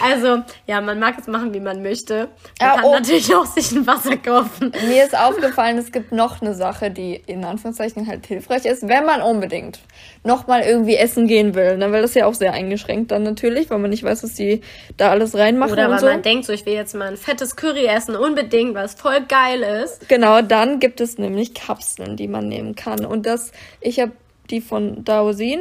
[0.02, 2.28] Also, ja, man mag es machen, wie man möchte.
[2.60, 2.92] Man Ja, kann oh.
[2.92, 4.72] natürlich auch sich ein Wasser kaufen.
[4.88, 9.04] Mir ist aufgefallen, es gibt noch eine Sache, die in Anführungszeichen halt hilfreich ist, wenn
[9.04, 9.80] man unbedingt
[10.24, 11.76] nochmal irgendwie essen gehen will.
[11.76, 11.92] Ne?
[11.92, 14.60] Weil das ja auch sehr eingeschränkt dann natürlich, weil man nicht weiß, was die
[14.96, 16.06] da alles reinmachen Oder weil so.
[16.06, 19.62] man denkt, so, ich will jetzt mal ein fettes Curry essen, unbedingt, was voll geil
[19.62, 20.08] ist.
[20.08, 23.04] Genau, dann gibt es nämlich Kapseln, die man nehmen kann.
[23.04, 24.12] Und das, ich habe
[24.50, 25.60] die von Daosin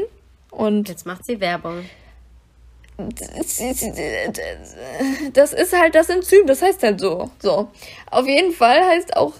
[0.51, 1.85] und Jetzt macht sie Werbung.
[5.33, 7.29] Das ist halt das Enzym, das heißt halt so.
[7.39, 7.69] So.
[8.09, 9.33] Auf jeden Fall heißt auch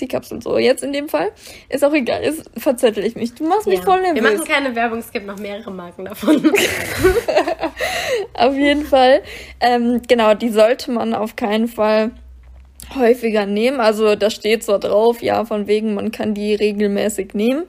[0.00, 0.58] die Kapsel so.
[0.58, 1.32] Jetzt in dem Fall.
[1.68, 3.34] Ist auch egal, ist verzettel ich mich.
[3.34, 3.84] Du machst mich Ja.
[3.84, 4.38] voll Wir nervös.
[4.38, 6.52] machen keine Werbung, es gibt noch mehrere Marken davon.
[8.34, 9.22] Auf jeden Fall.
[9.60, 12.10] Ähm, genau, die sollte man auf keinen Fall
[12.94, 13.80] häufiger nehmen.
[13.80, 17.64] Also da steht zwar drauf, ja, von wegen, man kann die regelmäßig nehmen.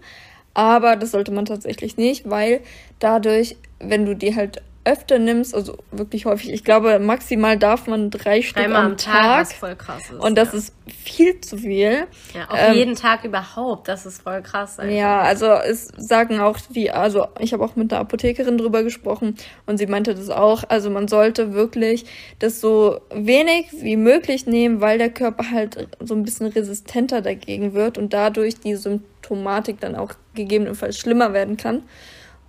[0.54, 2.62] Aber das sollte man tatsächlich nicht, weil
[3.00, 8.10] dadurch, wenn du die halt öfter nimmst, also wirklich häufig, ich glaube, maximal darf man
[8.10, 9.42] drei Stück Dreimal am, am Tag, Tag.
[9.42, 10.20] was voll krass ist.
[10.20, 10.58] und das ja.
[10.58, 12.08] ist viel zu viel.
[12.34, 14.80] Ja, auf ähm, jeden Tag überhaupt, das ist voll krass.
[14.80, 14.94] einfach.
[14.94, 19.38] Ja, also es sagen auch die, also ich habe auch mit einer Apothekerin drüber gesprochen
[19.66, 20.64] und sie meinte das auch.
[20.68, 22.06] Also man sollte wirklich
[22.40, 27.74] das so wenig wie möglich nehmen, weil der Körper halt so ein bisschen resistenter dagegen
[27.74, 31.84] wird und dadurch die Symptomatik dann auch gegebenenfalls schlimmer werden kann.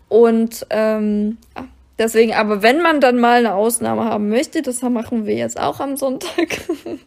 [0.09, 1.67] Und ähm, ja,
[1.99, 5.81] deswegen, aber wenn man dann mal eine Ausnahme haben möchte, das machen wir jetzt auch
[5.81, 6.61] am Sonntag.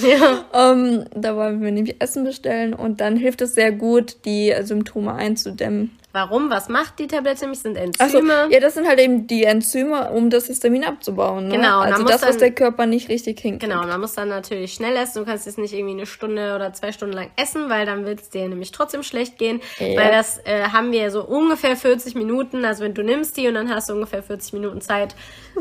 [0.00, 0.44] Ja.
[0.54, 5.12] Ähm, da wollen wir nämlich Essen bestellen und dann hilft es sehr gut, die Symptome
[5.12, 5.98] einzudämmen.
[6.12, 6.50] Warum?
[6.50, 7.60] Was macht die Tablette nämlich?
[7.60, 8.48] Sind Enzyme.
[8.50, 11.48] ja, das sind halt eben die Enzyme, um das Histamin abzubauen.
[11.48, 11.56] Ne?
[11.56, 13.72] Genau, also das, was dann- der Körper nicht richtig hinkriegt.
[13.72, 15.20] Genau, man muss dann natürlich schnell essen.
[15.20, 18.20] Du kannst jetzt nicht irgendwie eine Stunde oder zwei Stunden lang essen, weil dann wird
[18.20, 19.60] es dir nämlich trotzdem schlecht gehen.
[19.78, 19.86] Ja.
[20.00, 22.64] Weil das äh, haben wir so ungefähr 40 Minuten.
[22.64, 25.14] Also wenn du nimmst die und dann hast du ungefähr 40 Minuten Zeit,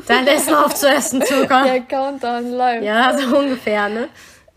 [0.08, 1.64] dein Essen aufzuessen, Zucker.
[1.64, 2.84] Der Countdown live.
[2.84, 4.10] Ja, so ungefähr, ne?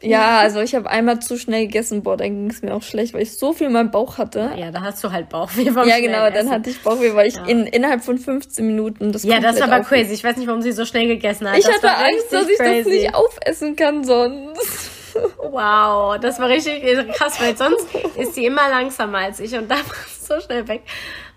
[0.05, 3.15] Ja, also ich habe einmal zu schnell gegessen, boah, dann ging es mir auch schlecht,
[3.15, 4.53] weil ich so viel in meinem Bauch hatte.
[4.57, 7.37] Ja, da hast du halt Bauchweh vom Ja, genau, dann hatte ich Bauchweh, weil ich
[7.37, 7.45] ja.
[7.47, 10.15] in, innerhalb von 15 Minuten das Ja, das ist aber crazy.
[10.15, 11.59] Ich weiß nicht, warum sie so schnell gegessen hat.
[11.59, 12.85] Ich das hatte Angst, dass ich crazy.
[12.85, 14.91] das nicht aufessen kann sonst.
[15.39, 16.83] Wow, das war richtig
[17.13, 17.87] krass, weil sonst
[18.17, 20.83] ist sie immer langsamer als ich und da war es so schnell weg.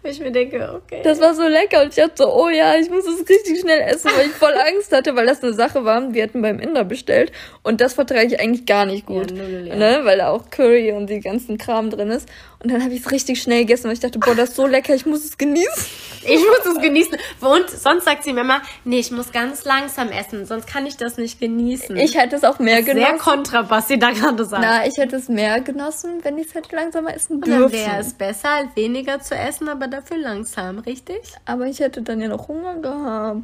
[0.07, 1.01] Wo ich mir denke, okay.
[1.03, 3.81] Das war so lecker und ich dachte so, oh ja, ich muss es richtig schnell
[3.81, 6.13] essen, weil ich voll Angst hatte, weil das eine Sache war.
[6.13, 9.31] Wir hatten beim Inder bestellt und das vertrage ich eigentlich gar nicht gut.
[9.31, 9.75] Ja, null, ja.
[9.75, 9.99] Ne?
[10.03, 12.29] Weil da auch Curry und die ganzen Kram drin ist.
[12.59, 14.65] Und dann habe ich es richtig schnell gegessen, weil ich dachte, boah, das ist so
[14.65, 15.85] lecker, ich muss es genießen.
[16.23, 17.15] Ich muss es genießen.
[17.39, 20.97] Und sonst sagt sie mir immer, nee, ich muss ganz langsam essen, sonst kann ich
[20.97, 21.95] das nicht genießen.
[21.97, 23.07] Ich hätte es auch mehr genossen.
[23.07, 24.63] Sehr kontra, was sie da gerade sagt.
[24.63, 27.61] Na, ich hätte es mehr genossen, wenn ich es hätte langsamer essen dürfen.
[27.61, 31.21] Dann wäre es besser, weniger zu essen, aber dafür langsam, richtig?
[31.45, 33.41] Aber ich hätte dann ja noch Hunger gehabt.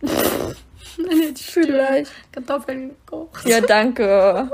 [0.00, 3.46] dann hätte ich vielleicht Kartoffeln gekocht.
[3.46, 4.50] Ja, danke.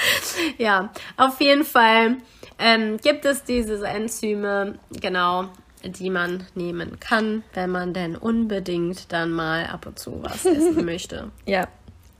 [0.58, 2.18] ja, auf jeden Fall
[2.62, 5.48] ähm, gibt es diese Enzyme, genau,
[5.84, 10.84] die man nehmen kann, wenn man denn unbedingt dann mal ab und zu was essen
[10.84, 11.30] möchte.
[11.44, 11.66] Ja.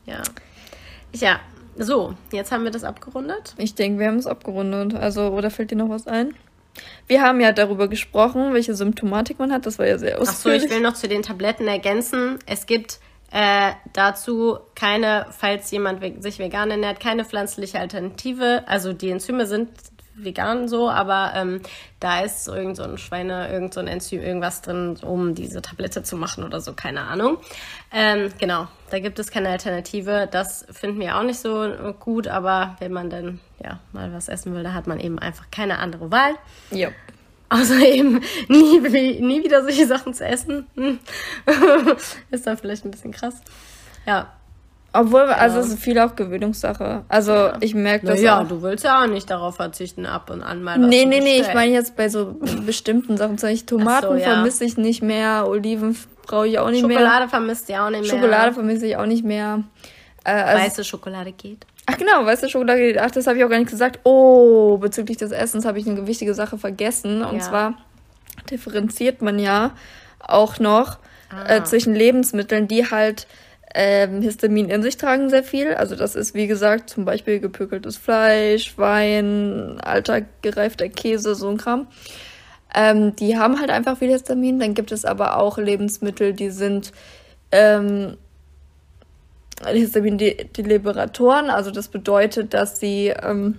[0.04, 0.22] Ja.
[1.14, 1.40] Ja,
[1.76, 3.54] so, jetzt haben wir das abgerundet.
[3.56, 4.94] Ich denke, wir haben es abgerundet.
[4.94, 6.34] Also, oder fällt dir noch was ein?
[7.06, 9.66] Wir haben ja darüber gesprochen, welche Symptomatik man hat.
[9.66, 10.62] Das war ja sehr ausführlich.
[10.62, 12.38] Achso, ich will noch zu den Tabletten ergänzen.
[12.46, 12.98] Es gibt
[13.30, 18.64] äh, dazu keine, falls jemand sich vegan ernährt, keine pflanzliche Alternative.
[18.66, 19.68] Also die Enzyme sind
[20.14, 21.60] vegan so, aber ähm,
[22.00, 26.02] da ist irgend so ein Schweine, irgend so ein Enzym, irgendwas drin, um diese Tablette
[26.02, 27.38] zu machen oder so, keine Ahnung.
[27.92, 30.28] Ähm, genau, da gibt es keine Alternative.
[30.30, 34.54] Das finden wir auch nicht so gut, aber wenn man dann ja mal was essen
[34.54, 36.34] will, da hat man eben einfach keine andere Wahl.
[36.70, 36.88] Ja.
[37.48, 40.66] Außer eben nie, nie wieder solche Sachen zu essen.
[42.30, 43.42] ist dann vielleicht ein bisschen krass.
[44.06, 44.32] Ja,
[44.92, 45.36] obwohl, ja.
[45.36, 47.04] also es ist viel auch Gewöhnungssache.
[47.08, 47.56] Also ja.
[47.60, 48.20] ich merke das.
[48.20, 51.20] Ja, du willst ja auch nicht darauf verzichten, ab und an mal was Nee, nee,
[51.20, 52.36] nee, ich meine jetzt bei so
[52.66, 53.38] bestimmten Sachen.
[53.38, 54.34] Zum Beispiel Tomaten so, ja.
[54.34, 57.08] vermisse ich nicht mehr, Oliven brauche ich auch nicht Schokolade mehr.
[57.08, 58.10] Schokolade vermisst ich auch nicht mehr.
[58.10, 59.62] Schokolade vermisse ich auch nicht mehr.
[60.24, 61.66] Äh, also, weiße Schokolade geht.
[61.86, 62.98] Ach genau, weiße Schokolade geht.
[62.98, 64.00] Ach, das habe ich auch gar nicht gesagt.
[64.04, 67.24] Oh, bezüglich des Essens habe ich eine wichtige Sache vergessen.
[67.24, 67.74] Und zwar
[68.50, 69.72] differenziert man ja
[70.20, 70.98] auch noch
[71.30, 71.56] ah.
[71.56, 73.26] äh, zwischen Lebensmitteln, die halt
[73.74, 75.74] ähm, Histamin in sich tragen sehr viel.
[75.74, 81.56] Also das ist, wie gesagt, zum Beispiel gepökeltes Fleisch, Wein, alter gereifter Käse, so ein
[81.56, 81.86] Kram.
[82.74, 84.58] Ähm, die haben halt einfach viel Histamin.
[84.58, 86.92] Dann gibt es aber auch Lebensmittel, die sind
[87.50, 88.16] ähm,
[89.66, 91.50] Histamin-Deliberatoren.
[91.50, 93.56] Also das bedeutet, dass sie ähm,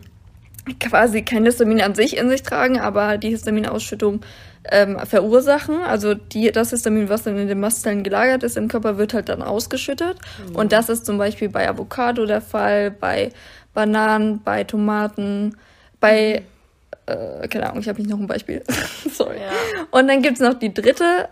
[0.79, 4.21] quasi kein Histamin an sich in sich tragen, aber die Histaminausschüttung
[4.71, 5.81] ähm, verursachen.
[5.81, 9.29] Also die, das Histamin, was dann in den Mastzellen gelagert ist im Körper, wird halt
[9.29, 10.17] dann ausgeschüttet.
[10.47, 10.55] Mhm.
[10.55, 13.31] Und das ist zum Beispiel bei Avocado der Fall, bei
[13.73, 15.57] Bananen, bei Tomaten,
[15.99, 16.43] bei
[17.05, 18.63] äh, keine Ahnung, ich habe nicht noch ein Beispiel.
[19.11, 19.37] Sorry.
[19.37, 19.51] Ja.
[19.91, 21.27] Und dann gibt's noch die dritte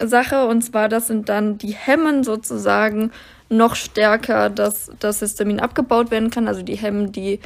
[0.00, 3.12] äh, Sache, und zwar, das sind dann die Hemmen sozusagen
[3.48, 6.48] noch stärker, dass das Histamin abgebaut werden kann.
[6.48, 7.40] Also die Hemmen, die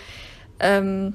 [0.61, 1.15] ähm,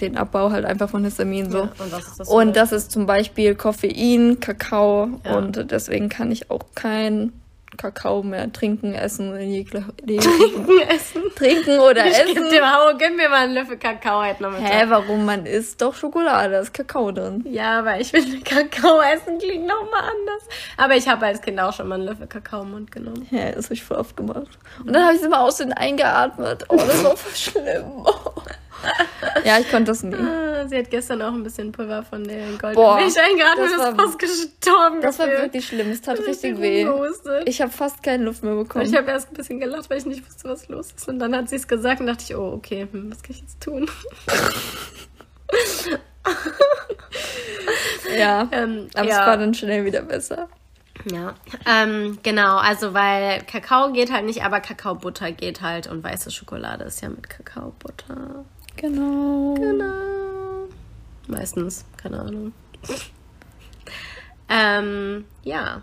[0.00, 1.58] den Abbau halt einfach von Histamin so.
[1.58, 5.36] Ja, und, was ist das und das ist zum Beispiel Koffein, Kakao ja.
[5.36, 7.32] und deswegen kann ich auch kein
[7.76, 11.22] Kakao mehr trinken, essen, Trinken, essen.
[11.36, 12.34] Trinken oder ich essen.
[12.34, 14.60] Gib, dir, oh, gib mir mal einen Löffel Kakao heute noch mit.
[14.60, 15.24] Hä, warum?
[15.24, 17.44] Man isst doch Schokolade, da ist Kakao drin.
[17.48, 20.48] Ja, aber ich finde Kakao essen klingt nochmal anders.
[20.76, 23.26] Aber ich habe als Kind auch schon mal einen Löffel Kakao im Mund genommen.
[23.30, 24.58] Ja, das habe ich voll oft gemacht.
[24.84, 26.64] Und dann habe ich es immer aus den eingeatmet.
[26.68, 27.84] Oh, das war voll schlimm.
[28.04, 28.32] Oh.
[29.44, 30.14] ja, ich konnte das nie.
[30.14, 34.18] Ah, sie hat gestern auch ein bisschen Pulver von der Goldmilch eingeatmet, das ist fast
[34.18, 35.00] gestorben.
[35.00, 36.84] Das war wirklich schlimm, es tat richtig weh.
[36.84, 37.48] Gehustet.
[37.48, 38.84] Ich habe fast keine Luft mehr bekommen.
[38.84, 41.08] Und ich habe erst ein bisschen gelacht, weil ich nicht wusste, was los ist.
[41.08, 43.40] Und dann hat sie es gesagt und dachte ich, oh, okay, hm, was kann ich
[43.40, 43.88] jetzt tun?
[48.18, 49.20] ja, ähm, aber ja.
[49.20, 50.48] es war dann schnell wieder besser.
[51.10, 51.34] Ja,
[51.66, 56.84] ähm, genau, also weil Kakao geht halt nicht, aber Kakaobutter geht halt und weiße Schokolade
[56.84, 58.44] ist ja mit Kakaobutter.
[58.80, 59.54] Genau.
[59.58, 60.66] Genau.
[61.26, 62.52] Meistens, keine Ahnung.
[64.48, 65.82] ähm, ja,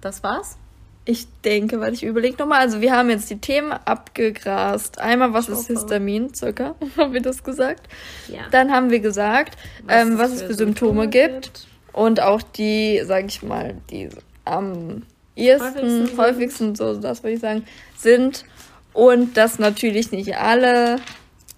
[0.00, 0.56] das war's.
[1.04, 2.60] Ich denke, weil ich überlege nochmal.
[2.60, 5.00] Also wir haben jetzt die Themen abgegrast.
[5.00, 7.88] Einmal, was ist Histamin, circa, haben wir das gesagt.
[8.28, 8.42] Ja.
[8.52, 11.42] Dann haben wir gesagt, was, ähm, was es für Symptome, Symptome gibt.
[11.42, 11.66] gibt.
[11.92, 14.08] Und auch die, sag ich mal, die
[14.44, 15.02] am
[15.34, 17.64] ehesten, häufigsten, häufigsten so das würde ich sagen,
[17.96, 18.44] sind.
[18.92, 21.00] Und dass natürlich nicht alle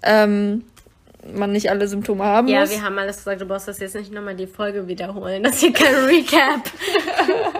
[0.03, 0.63] ähm,
[1.33, 2.71] man nicht alle Symptome haben ja, muss.
[2.71, 5.43] Ja, wir haben alles gesagt, du brauchst das jetzt nicht nochmal die Folge wiederholen.
[5.43, 6.61] Das ist hier kein Recap.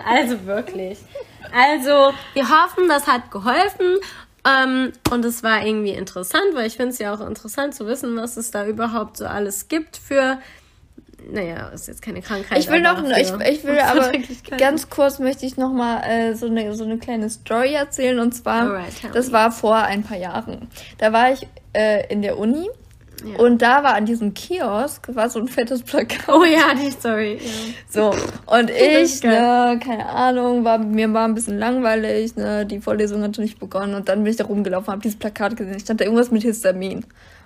[0.08, 1.00] also wirklich.
[1.54, 3.98] Also, wir hoffen, das hat geholfen.
[4.46, 8.18] Ähm, und es war irgendwie interessant, weil ich finde es ja auch interessant zu wissen,
[8.18, 10.40] was es da überhaupt so alles gibt für
[11.32, 12.58] naja, ist jetzt keine Krankheit.
[12.58, 14.12] Ich will noch, ich, ich will aber
[14.58, 18.34] ganz kurz möchte ich noch mal äh, so eine so eine kleine Story erzählen und
[18.34, 20.68] zwar, Alright, das war vor ein paar Jahren.
[20.98, 22.70] Da war ich äh, in der Uni
[23.24, 23.40] ja.
[23.40, 26.28] Und da war an diesem Kiosk war so ein fettes Plakat.
[26.28, 27.40] Oh ja, die Story.
[27.40, 27.52] Ja.
[27.90, 28.16] So,
[28.48, 28.70] und
[29.02, 33.60] ich, ne, keine Ahnung, war, mir war ein bisschen langweilig, ne, die Vorlesung hatte nicht
[33.60, 36.32] begonnen und dann bin ich da rumgelaufen, habe dieses Plakat gesehen, ich stand da irgendwas
[36.32, 37.06] mit Histamin.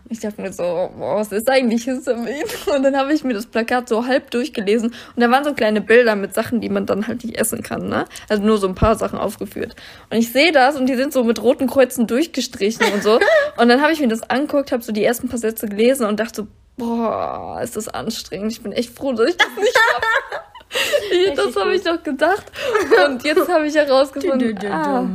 [0.10, 0.64] Ich dachte mir so,
[0.97, 2.43] boah, was ist eigentlich Histamin?
[2.74, 5.82] Und dann habe ich mir das Plakat so halb durchgelesen und da waren so kleine
[5.82, 8.05] Bilder mit Sachen, die man dann halt nicht essen kann, ne?
[8.30, 9.76] Also nur so ein paar Sachen aufgeführt.
[10.10, 13.20] Und ich sehe das und die sind so mit roten Kreuzen durchgestrichen und so.
[13.58, 16.20] Und dann habe ich mir das angeguckt, habe so die ersten paar Sätze gelesen und
[16.20, 16.47] dachte so,
[16.78, 18.51] boah, ist das anstrengend.
[18.51, 20.05] Ich bin echt froh, dass ich das nicht habe.
[21.36, 22.51] das habe ich doch gedacht.
[23.07, 25.05] Und jetzt habe ich herausgefunden, ah,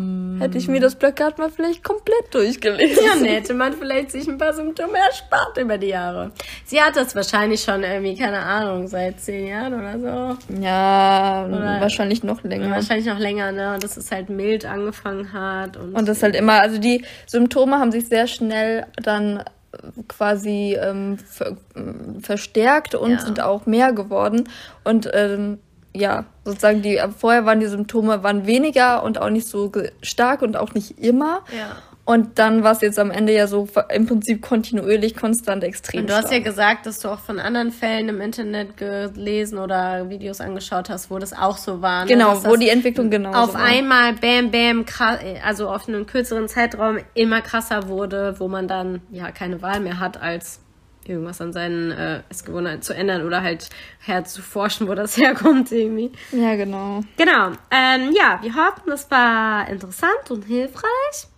[0.40, 3.04] hätte ich mir das Plakat mal vielleicht komplett durchgelesen.
[3.04, 6.32] Ja, dann hätte man vielleicht sich ein paar Symptome erspart über die Jahre.
[6.64, 10.54] Sie hat das wahrscheinlich schon irgendwie, keine Ahnung, seit zehn Jahren oder so.
[10.60, 12.70] Ja, oder wahrscheinlich noch länger.
[12.70, 13.74] Wahrscheinlich noch länger, ne?
[13.74, 15.76] Und dass es halt mild angefangen hat.
[15.76, 19.44] Und, und das halt immer, also die Symptome haben sich sehr schnell dann
[20.08, 21.56] quasi ähm, ver
[22.20, 23.20] verstärkt und ja.
[23.20, 24.48] sind auch mehr geworden.
[24.84, 25.58] Und ähm,
[25.94, 29.70] ja, sozusagen die, vorher waren die Symptome waren weniger und auch nicht so
[30.02, 31.44] stark und auch nicht immer.
[31.56, 31.76] Ja.
[32.04, 36.00] Und dann war es jetzt am Ende ja so im Prinzip kontinuierlich, konstant extrem.
[36.00, 36.24] Und du stark.
[36.24, 40.90] hast ja gesagt, dass du auch von anderen Fällen im Internet gelesen oder Videos angeschaut
[40.90, 42.04] hast, wo das auch so war.
[42.04, 42.08] Ne?
[42.08, 43.62] Genau, wo die Entwicklung genau Auf war.
[43.62, 49.00] einmal, bam, bam, krass, also auf einem kürzeren Zeitraum immer krasser wurde, wo man dann
[49.12, 50.58] ja keine Wahl mehr hat, als
[51.06, 53.68] irgendwas an seinen äh, Essgewohnheiten zu ändern oder halt
[54.00, 56.10] herzuforschen, wo das herkommt irgendwie.
[56.32, 57.02] Ja, genau.
[57.16, 57.52] Genau.
[57.70, 61.28] Ähm, ja, wir hoffen, es war interessant und hilfreich.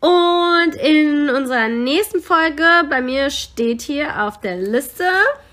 [0.00, 5.04] Und in unserer nächsten Folge, bei mir steht hier auf der Liste,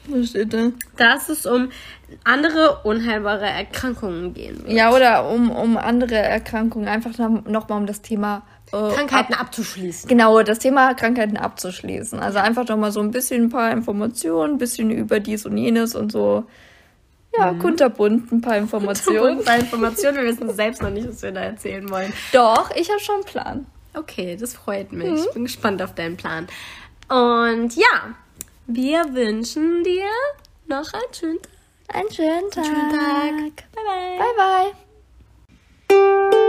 [0.07, 0.71] was steht da?
[0.97, 1.69] Dass es um
[2.23, 4.71] andere unheilbare Erkrankungen gehen wird.
[4.71, 10.07] Ja, oder um, um andere Erkrankungen, einfach nochmal um das Thema äh, Krankheiten ab abzuschließen.
[10.09, 12.19] Genau, das Thema Krankheiten abzuschließen.
[12.19, 15.95] Also einfach nochmal so ein bisschen ein paar Informationen, ein bisschen über dies und jenes
[15.95, 16.45] und so.
[17.35, 17.59] Ja, mhm.
[17.59, 19.39] kunterbunt, ein paar Informationen.
[19.39, 22.13] ein paar Informationen, wir wissen selbst noch nicht, was wir da erzählen wollen.
[22.31, 23.65] Doch, ich habe schon einen Plan.
[23.93, 25.09] Okay, das freut mich.
[25.09, 25.17] Mhm.
[25.17, 26.47] Ich bin gespannt auf deinen Plan.
[27.09, 28.15] Und ja,
[28.67, 30.05] wir wünschen dir
[30.67, 31.95] noch einen schönen Tag.
[31.95, 32.65] Einen schönen Tag.
[32.65, 33.71] Einen schönen Tag.
[33.75, 34.17] Bye bye.
[34.17, 34.73] Bye
[35.89, 36.42] bye.